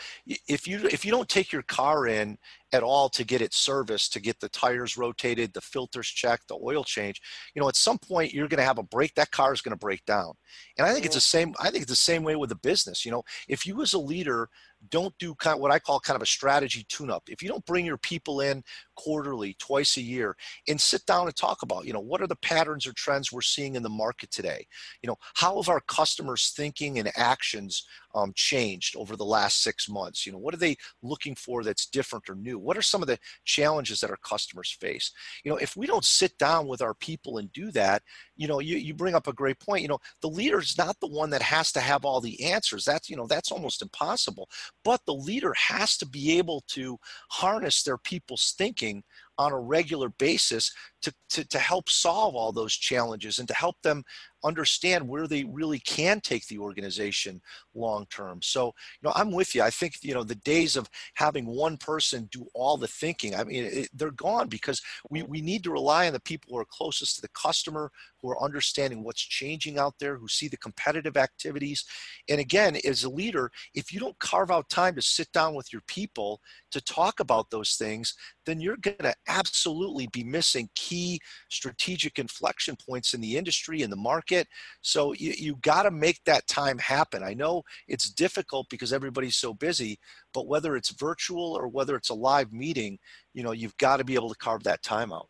[0.48, 2.38] If you if you don't take your car in
[2.74, 6.60] at all to get it serviced, to get the tires rotated, the filters checked, the
[6.62, 7.22] oil change,
[7.56, 9.16] you know, at some point you're going to have a break.
[9.16, 10.34] That car is going to break down.
[10.78, 11.54] And I think it's the same.
[11.60, 13.06] I think it's the same way with the business.
[13.06, 14.50] You know, if you as a leader
[14.90, 17.24] don't do kind of what I call kind of a strategy tune-up.
[17.28, 18.64] If you don't bring your people in
[18.96, 20.36] quarterly, twice a year,
[20.68, 23.42] and sit down and talk about, you know, what are the patterns or trends we're
[23.42, 24.66] seeing in the market today?
[25.02, 29.90] You know, how have our customers' thinking and actions um, changed over the last six
[29.90, 30.26] months?
[30.26, 32.57] You know, what are they looking for that's different or new?
[32.60, 35.12] What are some of the challenges that our customers face?
[35.44, 38.04] You know, if we don't sit down with our people and do that,
[38.36, 39.82] you know, you, you bring up a great point.
[39.82, 42.86] You know, the leader is not the one that has to have all the answers.
[42.86, 44.50] That's, you know, that's almost impossible.
[44.84, 46.98] But the leader has to be able to
[47.32, 49.04] harness their people's thinking
[49.38, 50.72] on a regular basis
[51.02, 54.04] to, to, to help solve all those challenges and to help them
[54.44, 57.42] understand where they really can take the organization
[57.74, 58.42] long term.
[58.42, 59.62] So, you know, I'm with you.
[59.62, 63.44] I think, you know, the days of having one person do all the thinking, I
[63.44, 66.66] mean, it, they're gone because we, we need to rely on the people who are
[66.66, 71.18] closest to the customer, who are understanding what's changing out there, who see the competitive
[71.18, 71.84] activities.
[72.30, 75.72] And again, as a leader, if you don't carve out time to sit down with
[75.72, 76.42] your people
[76.78, 78.14] to talk about those things,
[78.46, 83.92] then you're going to absolutely be missing key strategic inflection points in the industry and
[83.92, 84.48] the market.
[84.82, 87.24] So you, you got to make that time happen.
[87.24, 90.00] I know it's difficult because everybody's so busy,
[90.34, 93.00] but whether it's virtual or whether it's a live meeting,
[93.34, 95.30] you know, you've got to be able to carve that time out.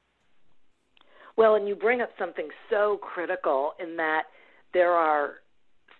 [1.36, 4.23] Well, and you bring up something so critical in that
[4.73, 5.36] there are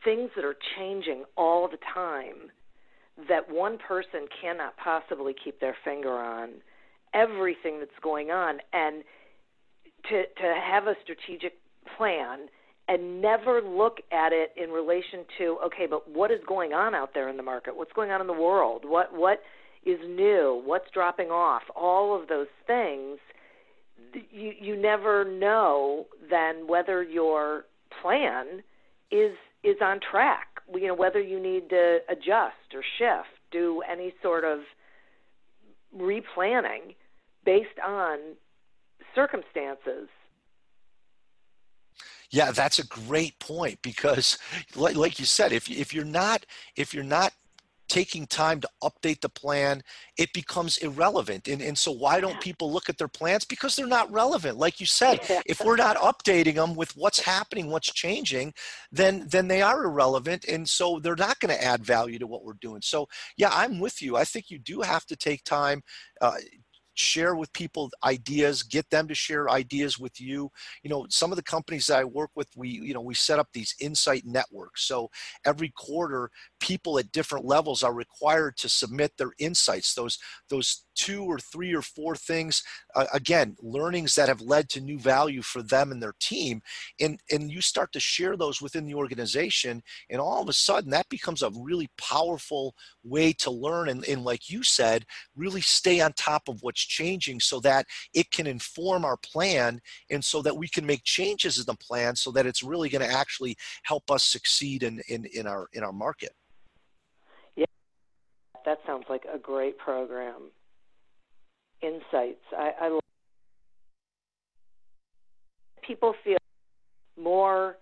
[0.04, 2.52] things that are changing all the time
[3.30, 6.50] that one person cannot possibly keep their finger on
[7.14, 8.60] everything that's going on.
[8.74, 9.04] And
[10.10, 11.54] to to have a strategic
[11.98, 12.48] plan
[12.88, 17.14] and never look at it in relation to okay but what is going on out
[17.14, 17.76] there in the market?
[17.76, 18.84] What's going on in the world?
[18.86, 19.42] What what
[19.86, 20.62] is new?
[20.66, 21.64] What's dropping off?
[21.76, 23.20] All of those things
[24.32, 27.66] you you never know then whether your
[28.02, 28.64] plan
[29.12, 34.14] is is on track you know whether you need to adjust or shift do any
[34.22, 34.60] sort of
[35.96, 36.96] replanning
[37.46, 38.20] based on
[39.16, 40.10] circumstances.
[42.30, 44.38] Yeah that's a great point because
[44.76, 47.34] like, like you said if, if you're not if you're not
[47.88, 49.82] taking time to update the plan,
[50.18, 51.48] it becomes irrelevant.
[51.48, 53.46] And, and so why don't people look at their plans?
[53.46, 54.58] Because they're not relevant.
[54.58, 58.54] Like you said, if we're not updating them with what's happening, what's changing,
[58.92, 60.46] then then they are irrelevant.
[60.46, 62.82] And so they're not going to add value to what we're doing.
[62.82, 64.18] So yeah, I'm with you.
[64.18, 65.82] I think you do have to take time
[66.22, 66.34] uh,
[66.98, 70.50] share with people ideas get them to share ideas with you
[70.82, 73.38] you know some of the companies that i work with we you know we set
[73.38, 75.10] up these insight networks so
[75.46, 80.18] every quarter people at different levels are required to submit their insights those
[80.50, 82.64] those two or three or four things
[82.96, 86.62] uh, again learnings that have led to new value for them and their team
[87.00, 90.90] and and you start to share those within the organization and all of a sudden
[90.90, 96.02] that becomes a really powerful way to learn and, and like you said really stay
[96.02, 100.56] on top of what's changing so that it can inform our plan and so that
[100.56, 104.10] we can make changes in the plan so that it's really going to actually help
[104.10, 106.32] us succeed in, in, in our in our market
[108.68, 110.52] that sounds like a great program
[111.82, 112.44] insights.
[112.52, 113.00] I, I
[115.88, 116.38] people feel
[117.18, 117.78] more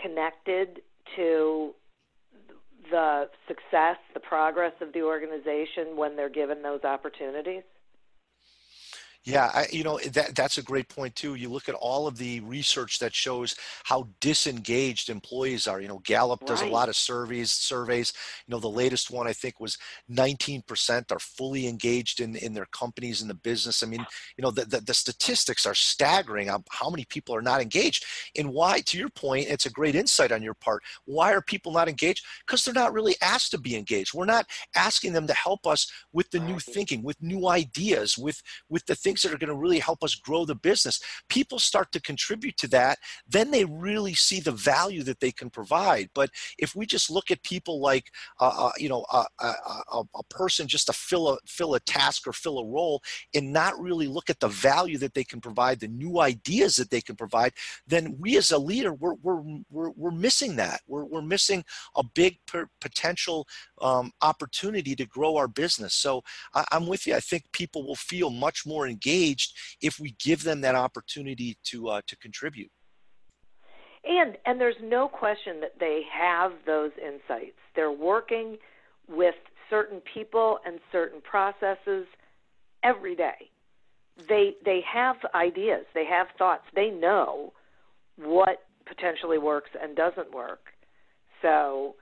[0.00, 0.82] connected
[1.16, 1.72] to
[2.92, 7.64] the success, the progress of the organization when they're given those opportunities?
[9.24, 11.34] Yeah, I, you know that that's a great point too.
[11.34, 13.54] You look at all of the research that shows
[13.84, 15.78] how disengaged employees are.
[15.78, 17.52] You know, Gallup does a lot of surveys.
[17.52, 18.14] Surveys.
[18.46, 19.76] You know, the latest one I think was
[20.10, 23.82] 19% are fully engaged in in their companies in the business.
[23.82, 24.06] I mean,
[24.38, 26.48] you know, the the, the statistics are staggering.
[26.48, 28.06] On how many people are not engaged,
[28.38, 28.80] and why?
[28.80, 30.82] To your point, it's a great insight on your part.
[31.04, 32.24] Why are people not engaged?
[32.46, 34.14] Because they're not really asked to be engaged.
[34.14, 38.42] We're not asking them to help us with the new thinking, with new ideas, with
[38.70, 41.00] with the things things that are going to really help us grow the business.
[41.28, 45.50] People start to contribute to that, then they really see the value that they can
[45.50, 46.08] provide.
[46.14, 50.22] But if we just look at people like, uh, uh, you know, a, a, a,
[50.30, 53.02] person just to fill a fill a task or fill a role,
[53.34, 56.90] and not really look at the value that they can provide, the new ideas that
[56.90, 57.52] they can provide,
[57.86, 60.80] then we as a leader we're we're we're, we're missing that.
[60.86, 61.64] We're we're missing
[61.96, 62.38] a big
[62.80, 63.48] potential
[63.82, 65.94] um, opportunity to grow our business.
[65.94, 66.22] So
[66.54, 67.14] I, I'm with you.
[67.16, 68.99] I think people will feel much more engaged
[69.82, 72.70] if we give them that opportunity to uh, to contribute.
[74.04, 77.58] And and there's no question that they have those insights.
[77.76, 78.56] They're working
[79.08, 79.34] with
[79.68, 82.06] certain people and certain processes
[82.82, 83.50] every day.
[84.28, 87.52] They they have ideas, they have thoughts, they know
[88.16, 90.72] what potentially works and doesn't work.
[91.42, 91.96] So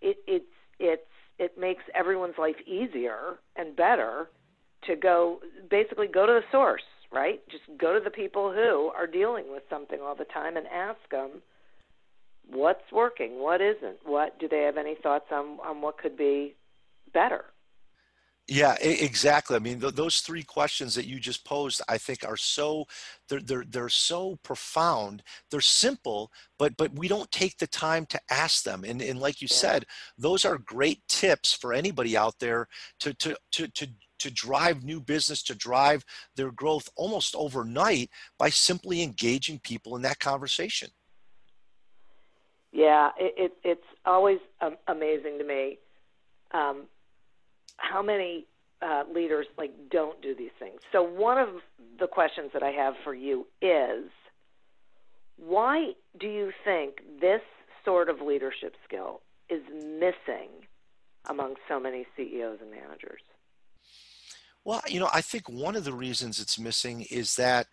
[0.00, 0.44] it, it's
[0.78, 1.02] it's
[1.38, 4.28] it makes everyone's life easier and better
[4.86, 7.40] to go basically go to the source, right?
[7.50, 10.98] Just go to the people who are dealing with something all the time and ask
[11.10, 11.42] them
[12.50, 16.54] what's working, what isn't, what do they have any thoughts on on what could be
[17.12, 17.44] better.
[18.50, 19.56] Yeah, exactly.
[19.56, 22.86] I mean, th- those three questions that you just posed, I think, are so
[23.28, 25.22] they're they're they're so profound.
[25.50, 28.84] They're simple, but but we don't take the time to ask them.
[28.84, 29.84] And and like you said,
[30.16, 32.68] those are great tips for anybody out there
[33.00, 36.04] to to to to to drive new business, to drive
[36.36, 40.90] their growth almost overnight by simply engaging people in that conversation.
[42.72, 45.78] Yeah, it, it it's always um, amazing to me.
[46.52, 46.84] Um,
[47.78, 48.46] how many
[48.82, 50.80] uh, leaders like don't do these things.
[50.92, 51.48] So one of
[51.98, 54.04] the questions that I have for you is
[55.36, 57.40] why do you think this
[57.84, 60.50] sort of leadership skill is missing
[61.28, 63.22] among so many CEOs and managers?
[64.68, 67.68] Well, you know, I think one of the reasons it's missing is that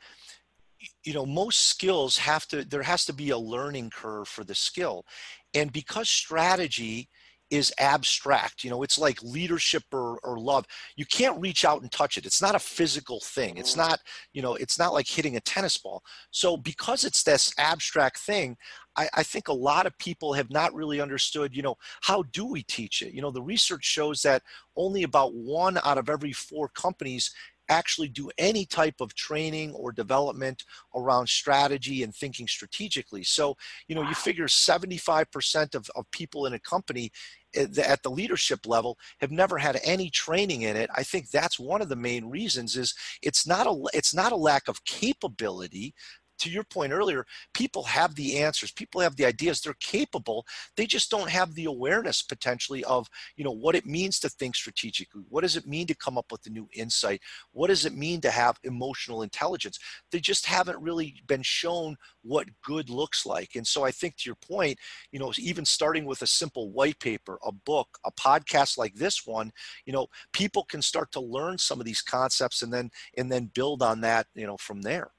[1.03, 4.55] you know most skills have to there has to be a learning curve for the
[4.55, 5.05] skill
[5.53, 7.09] and because strategy
[7.51, 8.63] is abstract.
[8.63, 10.65] You know, it's like leadership or, or love.
[10.95, 12.25] You can't reach out and touch it.
[12.25, 13.57] It's not a physical thing.
[13.57, 13.99] It's not,
[14.33, 16.01] you know, it's not like hitting a tennis ball.
[16.31, 18.57] So because it's this abstract thing,
[18.97, 22.45] I, I think a lot of people have not really understood, you know, how do
[22.45, 23.13] we teach it?
[23.13, 24.43] You know, the research shows that
[24.75, 27.31] only about one out of every four companies
[27.69, 30.63] actually do any type of training or development
[30.95, 33.23] around strategy and thinking strategically.
[33.23, 37.11] So, you know, you figure 75% of, of people in a company
[37.55, 41.81] at the leadership level have never had any training in it i think that's one
[41.81, 45.93] of the main reasons is it's not a it's not a lack of capability
[46.39, 50.45] to your point earlier, people have the answers, people have the ideas, they're capable.
[50.75, 54.55] They just don't have the awareness potentially of, you know, what it means to think
[54.55, 55.23] strategically.
[55.29, 57.21] What does it mean to come up with a new insight?
[57.51, 59.79] What does it mean to have emotional intelligence?
[60.11, 63.55] They just haven't really been shown what good looks like.
[63.55, 64.79] And so I think to your point,
[65.11, 69.25] you know, even starting with a simple white paper, a book, a podcast like this
[69.25, 69.51] one,
[69.85, 73.51] you know, people can start to learn some of these concepts and then and then
[73.53, 75.11] build on that, you know, from there.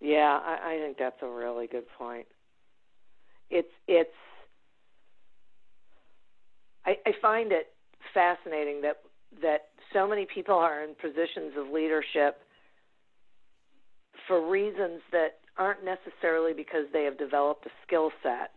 [0.00, 2.26] Yeah, I, I think that's a really good point.
[3.50, 4.10] It's it's.
[6.86, 7.68] I, I find it
[8.14, 8.98] fascinating that
[9.42, 12.38] that so many people are in positions of leadership
[14.26, 18.52] for reasons that aren't necessarily because they have developed a skill set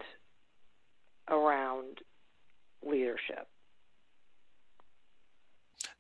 [1.30, 2.00] around
[2.88, 3.48] leadership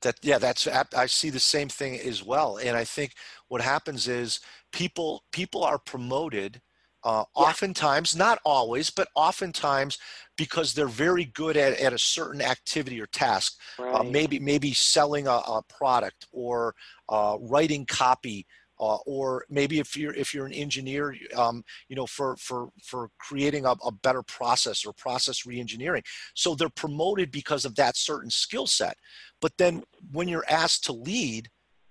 [0.02, 3.14] that yeah that's i see the same thing as well and i think
[3.48, 4.40] what happens is
[4.72, 6.62] people people are promoted
[7.04, 7.44] uh, yeah.
[7.44, 9.98] oftentimes not always but oftentimes
[10.38, 13.96] because they're very good at, at a certain activity or task uh, right.
[13.96, 16.76] uh, maybe maybe selling a, a product or
[17.10, 18.46] uh, writing copy
[18.82, 23.10] uh, or maybe if you're if you're an engineer, um, you know, for for for
[23.20, 26.04] creating a, a better process or process reengineering.
[26.34, 28.98] So they're promoted because of that certain skill set.
[29.40, 31.50] But then when you're asked to lead,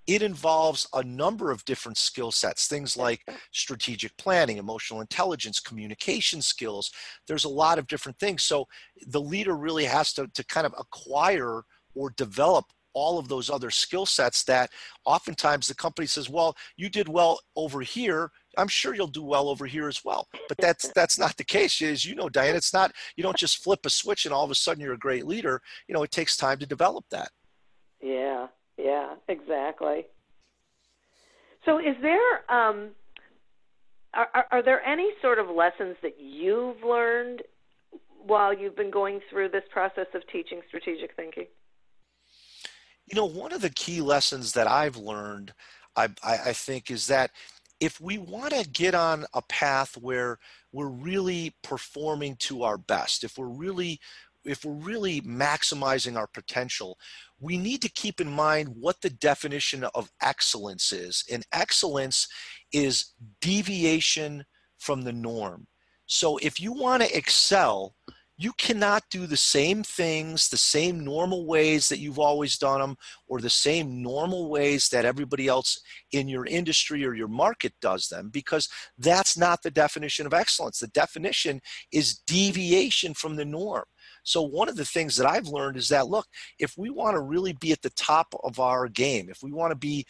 [0.08, 3.20] it involves a number of different skill sets things like
[3.52, 6.90] strategic planning emotional intelligence communication skills
[7.28, 8.66] there's a lot of different things so
[9.08, 11.62] the leader really has to, to kind of acquire
[11.94, 14.70] or develop all of those other skill sets that
[15.04, 18.30] oftentimes the company says, well, you did well over here.
[18.58, 20.28] I'm sure you'll do well over here as well.
[20.48, 21.80] But that's that's not the case.
[21.82, 24.50] As you know, Diane, it's not you don't just flip a switch and all of
[24.50, 25.60] a sudden you're a great leader.
[25.88, 27.30] You know, it takes time to develop that.
[28.02, 30.06] Yeah, yeah, exactly.
[31.64, 32.90] So is there um
[34.14, 37.42] are, are there any sort of lessons that you've learned
[38.26, 41.46] while you've been going through this process of teaching strategic thinking?
[43.10, 45.52] You know, one of the key lessons that I've learned,
[45.96, 47.32] I, I, I think, is that
[47.80, 50.38] if we want to get on a path where
[50.72, 53.98] we're really performing to our best, if we're really
[54.44, 56.96] if we're really maximizing our potential,
[57.40, 61.24] we need to keep in mind what the definition of excellence is.
[61.30, 62.26] And excellence
[62.72, 64.44] is deviation
[64.78, 65.66] from the norm.
[66.06, 67.94] So if you want to excel,
[68.40, 72.96] you cannot do the same things the same normal ways that you've always done them
[73.28, 75.78] or the same normal ways that everybody else
[76.12, 80.78] in your industry or your market does them because that's not the definition of excellence.
[80.78, 81.60] The definition
[81.92, 83.84] is deviation from the norm
[84.22, 86.26] so one of the things that I've learned is that look,
[86.58, 89.70] if we want to really be at the top of our game, if we want
[89.70, 90.06] to be,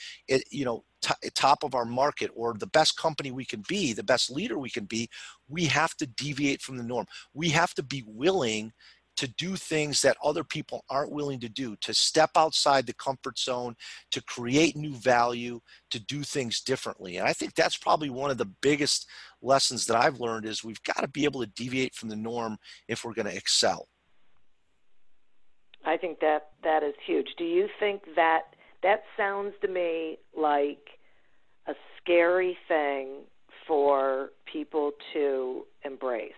[0.50, 4.02] you know, t- top of our market or the best company we can be, the
[4.02, 5.08] best leader we can be,
[5.48, 7.06] we have to deviate from the norm.
[7.34, 8.72] We have to be willing
[9.16, 13.38] to do things that other people aren't willing to do, to step outside the comfort
[13.38, 13.74] zone,
[14.10, 17.18] to create new value, to do things differently.
[17.18, 19.06] And I think that's probably one of the biggest
[19.42, 22.56] lessons that I've learned is we've got to be able to deviate from the norm
[22.88, 23.88] if we're going to excel.
[25.90, 27.30] I think that that is huge.
[27.36, 28.42] Do you think that
[28.84, 31.00] that sounds to me like
[31.66, 33.24] a scary thing
[33.66, 36.32] for people to embrace?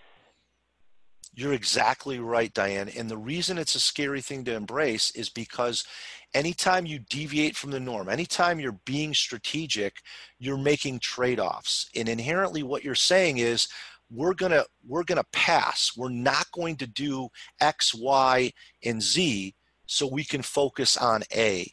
[1.35, 2.89] You're exactly right, Diane.
[2.97, 5.85] And the reason it's a scary thing to embrace is because
[6.33, 9.97] anytime you deviate from the norm, anytime you're being strategic,
[10.39, 11.91] you're making trade-offs.
[11.95, 13.69] And inherently what you're saying is
[14.13, 15.93] we're going to we're to pass.
[15.97, 17.29] We're not going to do
[17.61, 18.53] X, Y,
[18.85, 19.55] and Z
[19.87, 21.71] so we can focus on A.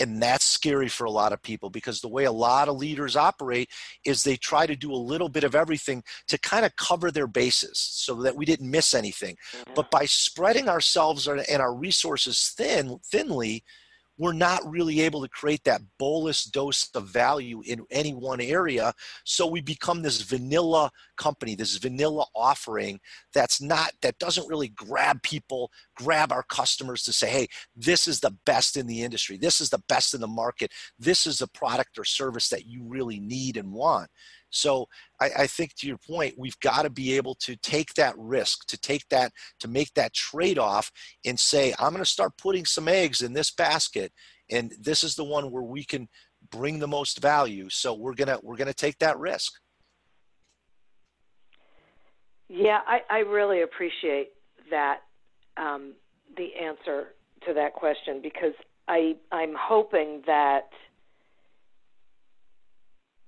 [0.00, 3.16] And that's scary for a lot of people because the way a lot of leaders
[3.16, 3.68] operate
[4.06, 7.26] is they try to do a little bit of everything to kind of cover their
[7.26, 9.36] bases so that we didn't miss anything.
[9.54, 9.72] Yeah.
[9.74, 13.62] But by spreading ourselves and our resources thin, thinly,
[14.20, 18.92] we're not really able to create that bolus dose of value in any one area.
[19.24, 23.00] So we become this vanilla company, this vanilla offering
[23.32, 28.20] that's not, that doesn't really grab people, grab our customers to say, hey, this is
[28.20, 29.38] the best in the industry.
[29.38, 30.70] This is the best in the market.
[30.98, 34.10] This is the product or service that you really need and want.
[34.50, 34.86] So
[35.20, 38.66] I, I think to your point, we've got to be able to take that risk,
[38.66, 40.90] to take that, to make that trade off
[41.24, 44.12] and say, I'm going to start putting some eggs in this basket.
[44.50, 46.08] And this is the one where we can
[46.50, 47.68] bring the most value.
[47.70, 49.52] So we're going to, we're going to take that risk.
[52.48, 54.30] Yeah, I, I really appreciate
[54.70, 55.02] that,
[55.56, 55.94] um,
[56.36, 57.14] the answer
[57.46, 58.54] to that question because
[58.88, 60.70] I, I'm hoping that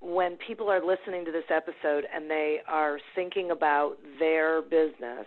[0.03, 5.27] when people are listening to this episode and they are thinking about their business,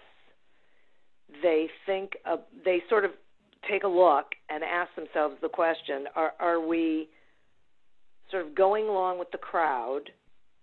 [1.42, 3.12] they think of, they sort of
[3.70, 7.10] take a look and ask themselves the question: Are are we
[8.30, 10.12] sort of going along with the crowd,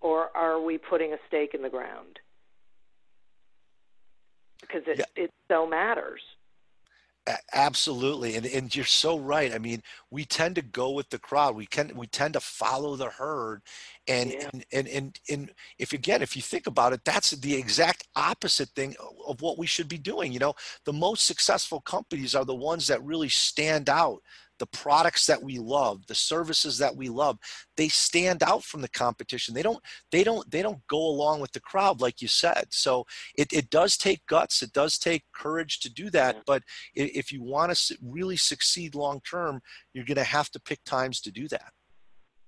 [0.00, 2.18] or are we putting a stake in the ground?
[4.60, 5.24] Because it yeah.
[5.24, 6.20] it so matters.
[7.52, 9.54] Absolutely, and and you're so right.
[9.54, 11.54] I mean, we tend to go with the crowd.
[11.54, 13.62] We can we tend to follow the herd,
[14.08, 14.50] and yeah.
[14.52, 18.70] and, and and and if again, if you think about it, that's the exact opposite
[18.70, 20.32] thing of what we should be doing.
[20.32, 20.54] You know,
[20.84, 24.20] the most successful companies are the ones that really stand out
[24.62, 27.36] the products that we love the services that we love
[27.76, 29.54] they stand out from the competition.
[29.54, 29.82] They don't
[30.12, 32.66] they don't they don't go along with the crowd like you said.
[32.70, 33.04] So
[33.36, 34.62] it, it does take guts.
[34.62, 36.42] It does take courage to do that.
[36.46, 36.62] But
[36.94, 39.60] if you want to really succeed long term
[39.92, 41.72] you're going to have to pick times to do that.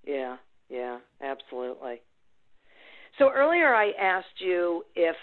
[0.06, 0.36] Yeah.
[0.68, 0.98] Yeah.
[1.20, 2.00] Absolutely.
[3.18, 5.16] So earlier i asked you if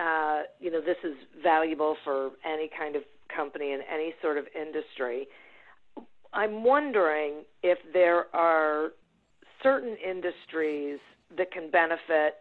[0.00, 3.02] uh, you know this is valuable for any kind of
[3.34, 5.28] company in any sort of industry
[6.32, 8.92] I'm wondering if there are
[9.62, 10.98] certain industries
[11.36, 12.36] that can benefit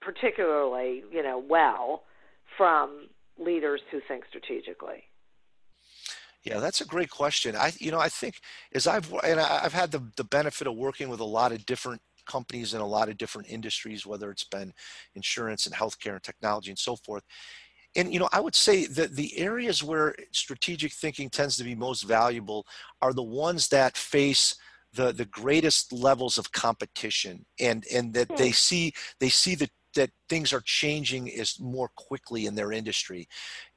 [0.00, 2.04] particularly, you know, well
[2.56, 3.08] from
[3.38, 5.04] leaders who think strategically.
[6.44, 7.56] Yeah, that's a great question.
[7.56, 8.40] I, you know, I think
[8.74, 12.02] as I've and I've had the the benefit of working with a lot of different
[12.26, 14.72] companies in a lot of different industries, whether it's been
[15.14, 17.24] insurance and healthcare and technology and so forth
[17.96, 21.74] and you know i would say that the areas where strategic thinking tends to be
[21.74, 22.66] most valuable
[23.02, 24.56] are the ones that face
[24.92, 28.54] the the greatest levels of competition and and that they hmm.
[28.54, 33.28] see they see that that things are changing is more quickly in their industry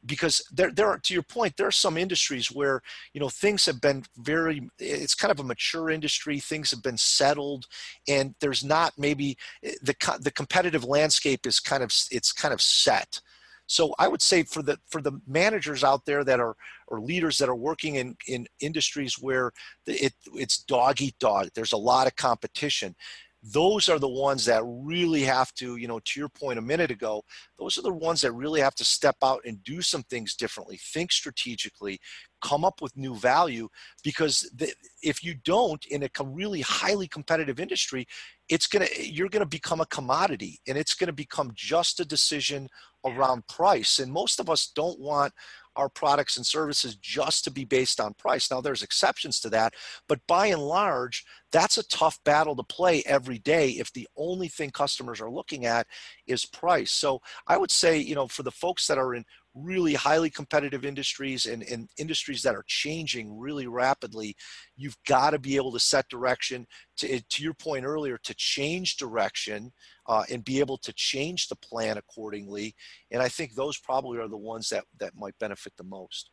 [0.05, 2.81] because there there are to your point there are some industries where
[3.13, 6.97] you know things have been very it's kind of a mature industry things have been
[6.97, 7.65] settled
[8.07, 12.61] and there's not maybe eh, the the competitive landscape is kind of it's kind of
[12.61, 13.21] set
[13.67, 16.55] so I would say for the for the managers out there that are
[16.87, 19.51] or leaders that are working in in industries where
[19.85, 21.49] it it's dog eat dog.
[21.53, 22.95] There's a lot of competition.
[23.43, 26.89] Those are the ones that really have to, you know, to your point a minute
[26.89, 27.23] ago,
[27.59, 30.77] those are the ones that really have to step out and do some things differently,
[30.77, 31.99] think strategically,
[32.41, 33.69] come up with new value.
[34.03, 38.07] Because the, if you don't, in a really highly competitive industry,
[38.49, 42.67] it's gonna you're gonna become a commodity, and it's gonna become just a decision
[43.05, 43.99] around price.
[43.99, 45.33] And most of us don't want
[45.77, 48.49] our products and services just to be based on price.
[48.49, 49.75] Now, there's exceptions to that,
[50.07, 54.47] but by and large, that's a tough battle to play every day if the only
[54.47, 55.85] thing customers are looking at
[56.25, 56.91] is price.
[56.91, 59.23] So I would say, you know, for the folks that are in
[59.63, 64.35] really highly competitive industries and, and industries that are changing really rapidly,
[64.75, 66.65] you've got to be able to set direction
[66.97, 69.71] to, to your point earlier, to change direction
[70.07, 72.73] uh, and be able to change the plan accordingly.
[73.11, 76.31] And I think those probably are the ones that, that might benefit the most.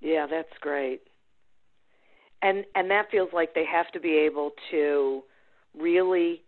[0.00, 1.00] Yeah, that's great.
[2.42, 5.22] And and that feels like they have to be able to
[5.78, 6.42] really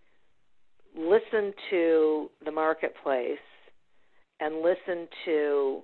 [0.95, 3.39] listen to the marketplace
[4.41, 5.83] and listen to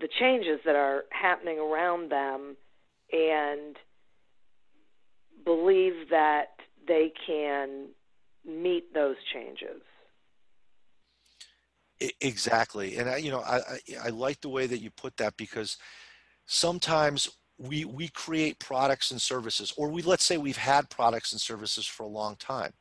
[0.00, 2.56] the changes that are happening around them
[3.12, 3.76] and
[5.44, 6.50] believe that
[6.86, 7.88] they can
[8.46, 9.82] meet those changes.
[12.20, 13.60] Exactly, and I, you know, I,
[14.02, 15.76] I, like the way that you put that because
[16.46, 17.28] sometimes
[17.58, 21.86] we we create products and services, or we let's say we've had products and services
[21.86, 22.72] for a long time.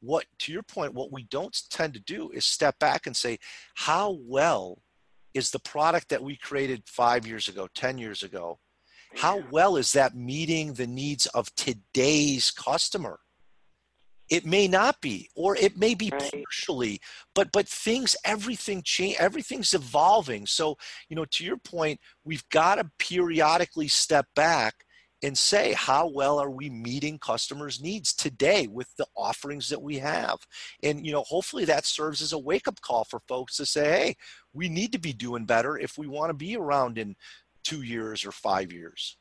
[0.00, 3.38] What to your point, what we don't tend to do is step back and say,
[3.74, 4.82] how well
[5.34, 8.58] is the product that we created five years ago, ten years ago,
[9.16, 13.20] how well is that meeting the needs of today's customer?
[14.28, 16.30] It may not be, or it may be right.
[16.32, 17.00] partially,
[17.34, 20.46] but but things, everything change, everything's evolving.
[20.46, 20.78] So,
[21.08, 24.84] you know, to your point, we've got to periodically step back
[25.22, 29.98] and say how well are we meeting customers needs today with the offerings that we
[29.98, 30.38] have
[30.82, 33.84] and you know hopefully that serves as a wake up call for folks to say
[33.90, 34.16] hey
[34.52, 37.14] we need to be doing better if we want to be around in
[37.62, 39.16] two years or five years.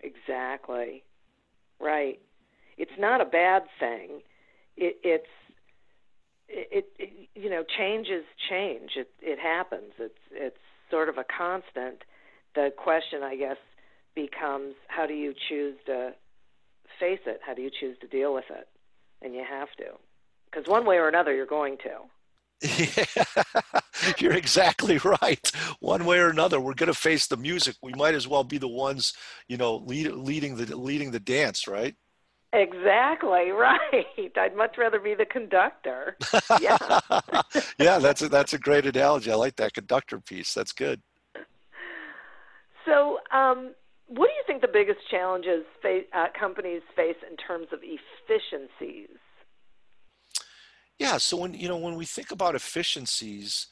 [0.00, 1.04] Exactly.
[1.80, 2.20] Right.
[2.76, 4.22] It's not a bad thing.
[4.76, 5.26] It, it's
[6.48, 8.92] it, it you know changes change.
[8.96, 9.92] It it happens.
[9.98, 10.56] It's it's
[10.90, 12.02] sort of a constant.
[12.54, 13.58] The question, I guess,
[14.14, 16.12] becomes how do you choose to
[16.98, 17.40] face it?
[17.44, 18.68] How do you choose to deal with it?
[19.22, 19.98] And you have to,
[20.50, 21.98] because one way or another, you're going to.
[22.62, 23.80] Yeah,
[24.18, 25.50] you're exactly right.
[25.80, 27.76] One way or another, we're going to face the music.
[27.82, 29.14] We might as well be the ones,
[29.48, 31.94] you know, lead, leading the leading the dance, right?
[32.52, 34.32] Exactly right.
[34.36, 36.16] I'd much rather be the conductor.
[36.60, 36.78] Yeah.
[37.78, 39.30] yeah, that's a, that's a great analogy.
[39.30, 40.52] I like that conductor piece.
[40.52, 41.00] That's good.
[42.84, 43.74] So, um,
[44.10, 49.16] what do you think the biggest challenges fa- uh, companies face in terms of efficiencies?
[50.98, 53.68] Yeah, so when you know when we think about efficiencies,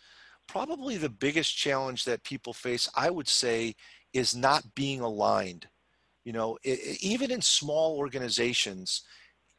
[0.47, 3.75] probably the biggest challenge that people face, I would say,
[4.13, 5.67] is not being aligned.
[6.25, 9.03] You know, it, even in small organizations,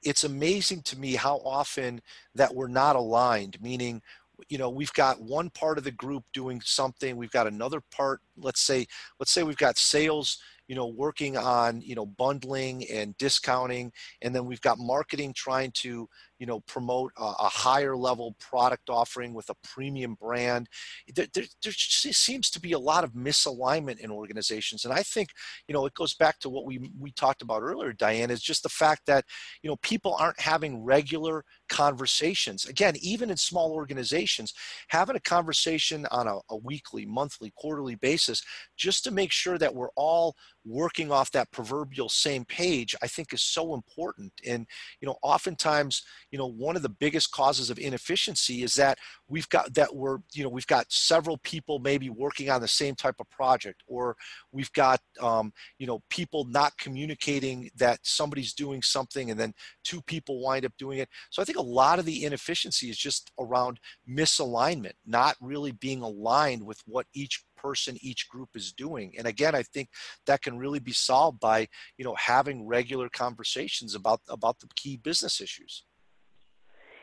[0.02, 2.02] it's amazing to me how often
[2.36, 4.02] that we're not aligned, meaning
[4.48, 8.22] you know we've got one part of the group doing something we've got another part
[8.38, 8.88] let's say
[9.20, 10.38] let's say we've got sales
[10.70, 13.92] you know working on you know bundling and discounting
[14.22, 16.08] and then we've got marketing trying to
[16.40, 20.68] you know promote a, a higher level product offering with a premium brand.
[21.14, 25.30] There, there, there, seems to be a lot of misalignment in organizations and i think
[25.68, 28.64] you know it goes back to what we we talked about earlier diane is just
[28.64, 29.26] the fact that
[29.62, 32.66] you know people aren't having regular conversations.
[32.66, 34.54] Again even in small organizations
[34.88, 38.44] having a conversation on a, a weekly monthly quarterly basis
[38.76, 40.36] just to make sure that we're all
[40.66, 44.32] working off that proverbial same page i think is so important.
[44.48, 44.66] And
[45.02, 49.50] you know oftentimes you know one of the biggest causes of inefficiency is that we've
[49.50, 53.16] got that we're you know we've got several people maybe working on the same type
[53.20, 54.16] of project or
[54.52, 59.54] we've got um, you know people not communicating that somebody's doing something and then
[59.84, 61.10] two people wind up doing it.
[61.30, 66.02] So i think a lot of the inefficiency is just around misalignment not really being
[66.02, 69.14] aligned with what each person each group is doing.
[69.18, 69.90] And again i think
[70.26, 71.68] that can really be solved by
[71.98, 75.84] you know having regular conversations about about the key business issues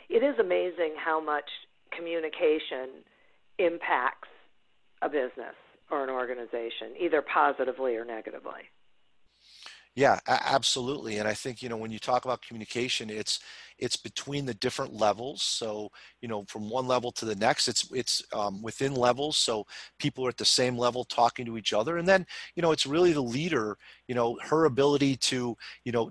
[0.08, 1.48] it is amazing how much
[1.96, 3.02] communication
[3.58, 4.28] impacts
[5.02, 5.56] a business
[5.90, 8.68] or an organization, either positively or negatively.
[9.96, 11.16] Yeah, absolutely.
[11.18, 13.40] And I think, you know, when you talk about communication, it's
[13.78, 15.42] it's between the different levels.
[15.42, 15.90] So,
[16.20, 19.38] you know, from one level to the next, it's it's um, within levels.
[19.38, 19.64] So
[19.98, 21.96] people are at the same level talking to each other.
[21.96, 26.10] And then, you know, it's really the leader, you know, her ability to, you know,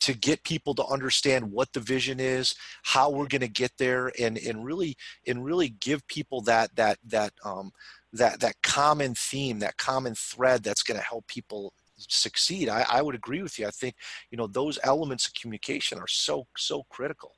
[0.00, 4.10] to get people to understand what the vision is, how we're going to get there,
[4.18, 7.70] and and really and really give people that that that um,
[8.14, 12.68] that that common theme, that common thread that's going to help people succeed.
[12.68, 13.66] I, I would agree with you.
[13.66, 13.96] I think
[14.30, 17.32] you know those elements of communication are so so critical.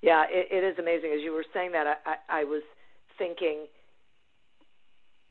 [0.00, 1.12] Yeah, it, it is amazing.
[1.12, 2.62] As you were saying that, I, I, I was
[3.18, 3.66] thinking,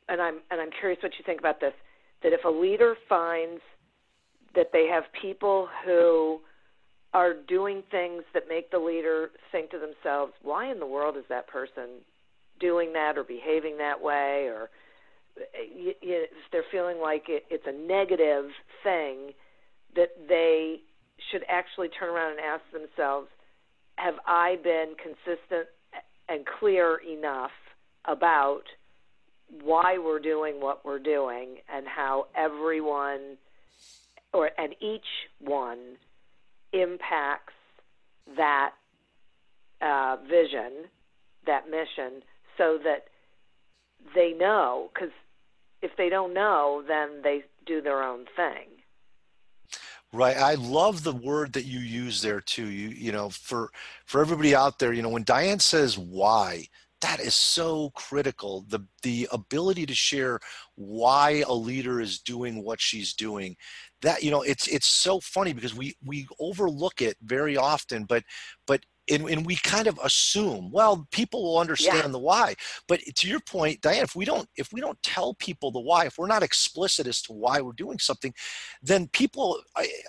[0.08, 1.74] and I'm and I'm curious what you think about this.
[2.22, 3.60] That if a leader finds
[4.54, 6.40] that they have people who
[7.14, 11.24] are doing things that make the leader think to themselves, why in the world is
[11.28, 12.00] that person
[12.58, 14.70] doing that or behaving that way or
[15.36, 18.50] they're feeling like it, it's a negative
[18.82, 19.32] thing
[19.96, 20.80] that they
[21.30, 23.28] should actually turn around and ask themselves
[23.96, 25.68] have I been consistent
[26.28, 27.50] and clear enough
[28.06, 28.62] about
[29.62, 33.36] why we're doing what we're doing and how everyone
[34.32, 35.96] or and each one
[36.72, 37.52] impacts
[38.36, 38.72] that
[39.82, 40.84] uh, vision,
[41.46, 42.22] that mission,
[42.56, 43.04] so that
[44.14, 45.12] they know because
[45.82, 48.68] if they don't know, then they do their own thing.
[50.12, 50.36] Right.
[50.36, 52.66] I love the word that you use there too.
[52.66, 53.70] You you know, for
[54.04, 56.66] for everybody out there, you know, when Diane says why,
[57.00, 58.64] that is so critical.
[58.68, 60.38] The the ability to share
[60.74, 63.56] why a leader is doing what she's doing.
[64.02, 68.22] That you know, it's it's so funny because we we overlook it very often, but
[68.66, 72.08] but and, and we kind of assume well people will understand yeah.
[72.08, 72.54] the why
[72.88, 76.06] but to your point diane if we don't if we don't tell people the why
[76.06, 78.32] if we're not explicit as to why we're doing something
[78.82, 79.60] then people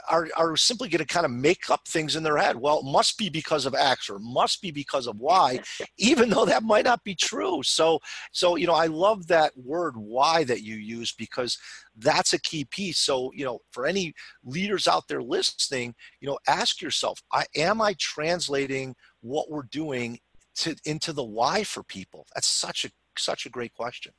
[0.10, 2.56] are, are simply going to kind of make up things in their head.
[2.56, 5.60] Well it must be because of x or must be because of y
[5.98, 7.62] even though that might not be true.
[7.64, 8.00] So
[8.32, 11.58] so you know i love that word why that you use because
[11.98, 13.00] that's a key piece.
[13.00, 14.14] So you know for any
[14.44, 18.83] leaders out there listening you know ask yourself I, am i translating
[19.22, 20.20] what we're doing
[20.56, 22.26] to into the why for people?
[22.34, 24.14] That's such a such a great question.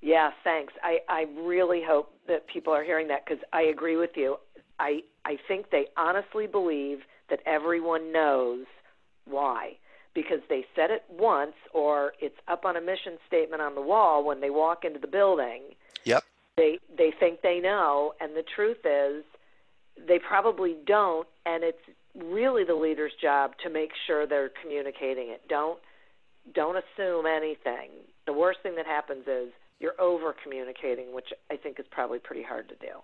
[0.00, 0.72] Yeah thanks.
[0.82, 4.36] I i really hope that people are hearing that because i agree with you.
[4.78, 6.98] I i think they honestly believe
[7.30, 8.66] that everyone knows
[9.24, 9.78] why
[10.14, 14.24] because they said it once or it's up on a mission statement on the wall
[14.24, 15.62] when they walk into the building.
[16.04, 16.22] Yep.
[16.56, 19.24] They they think they know, and the truth is,
[19.96, 21.78] they probably don't, and it's
[22.14, 25.42] really the leader's job to make sure they're communicating it.
[25.48, 25.78] Don't
[26.54, 27.90] don't assume anything.
[28.26, 29.48] The worst thing that happens is
[29.80, 33.00] you're over communicating, which I think is probably pretty hard to do.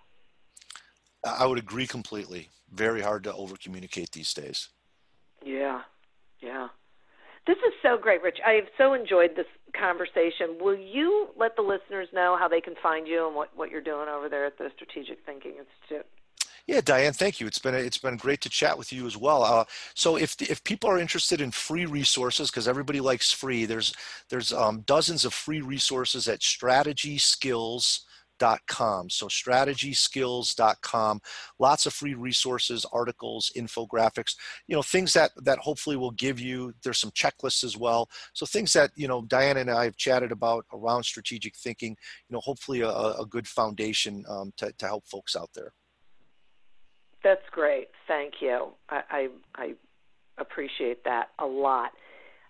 [1.23, 2.49] I would agree completely.
[2.71, 4.69] Very hard to over communicate these days.
[5.43, 5.81] Yeah,
[6.39, 6.67] yeah.
[7.47, 8.37] This is so great, Rich.
[8.45, 10.57] I have so enjoyed this conversation.
[10.59, 13.81] Will you let the listeners know how they can find you and what, what you're
[13.81, 16.05] doing over there at the Strategic Thinking Institute?
[16.67, 17.47] Yeah, Diane, thank you.
[17.47, 19.43] It's been it's been great to chat with you as well.
[19.43, 23.93] Uh, so if if people are interested in free resources, because everybody likes free, there's
[24.29, 28.05] there's um, dozens of free resources at Strategy Skills
[28.41, 29.09] strategyskills.com.
[29.09, 31.21] So strategyskills.com.
[31.59, 34.35] Lots of free resources, articles, infographics,
[34.67, 38.09] you know, things that that hopefully will give you there's some checklists as well.
[38.33, 41.91] So things that, you know, Diana and I have chatted about around strategic thinking,
[42.29, 45.73] you know, hopefully a, a good foundation um, to, to help folks out there.
[47.23, 47.87] That's great.
[48.07, 48.69] Thank you.
[48.89, 49.73] I, I, I
[50.37, 51.91] appreciate that a lot.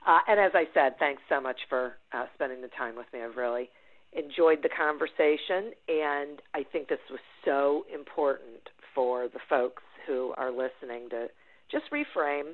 [0.07, 3.19] Uh, and as I said, thanks so much for uh, spending the time with me.
[3.21, 3.69] I've really
[4.13, 10.51] enjoyed the conversation, and I think this was so important for the folks who are
[10.51, 11.27] listening to
[11.71, 12.53] just reframe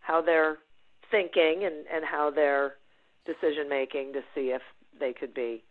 [0.00, 0.58] how they're
[1.10, 2.74] thinking and, and how they're
[3.26, 4.62] decision making to see if
[4.98, 5.62] they could be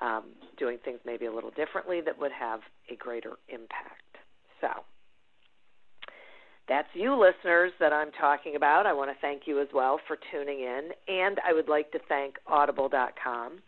[0.00, 0.24] um,
[0.58, 2.60] doing things maybe a little differently that would have
[2.90, 4.18] a greater impact.
[4.60, 4.68] So
[6.70, 8.86] that's you listeners that I'm talking about.
[8.86, 11.98] I want to thank you as well for tuning in, and I would like to
[12.08, 13.58] thank Audible.com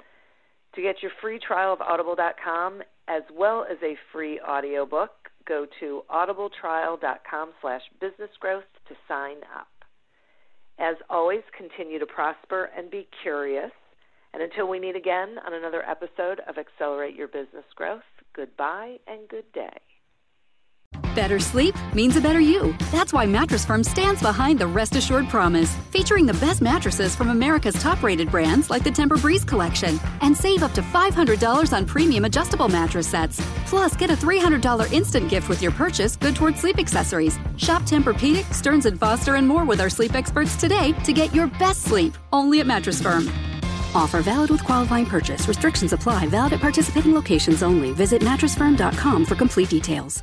[0.75, 5.11] to get your free trial of audible.com as well as a free audiobook,
[5.47, 9.67] go to audibletrial.com slash businessgrowth to sign up.
[10.79, 13.73] As always, continue to prosper and be curious.
[14.33, 18.01] And until we meet again on another episode of Accelerate Your Business Growth,
[18.35, 19.77] goodbye and good day.
[21.15, 22.75] Better sleep means a better you.
[22.91, 27.29] That's why Mattress Firm stands behind the Rest Assured promise, featuring the best mattresses from
[27.29, 30.01] America's top rated brands like the Tempur-Breeze collection.
[30.23, 33.43] And save up to $500 on premium adjustable mattress sets.
[33.67, 37.39] Plus, get a $300 instant gift with your purchase, good towards sleep accessories.
[37.59, 41.47] Shop Tempur-Pedic, Stearns & Foster, and more with our sleep experts today to get your
[41.59, 43.29] best sleep only at Mattress Firm.
[43.95, 45.47] Offer valid with qualifying purchase.
[45.47, 46.29] Restrictions apply.
[46.29, 47.93] Valid at participating locations only.
[47.93, 50.23] Visit mattressfirm.com for complete details.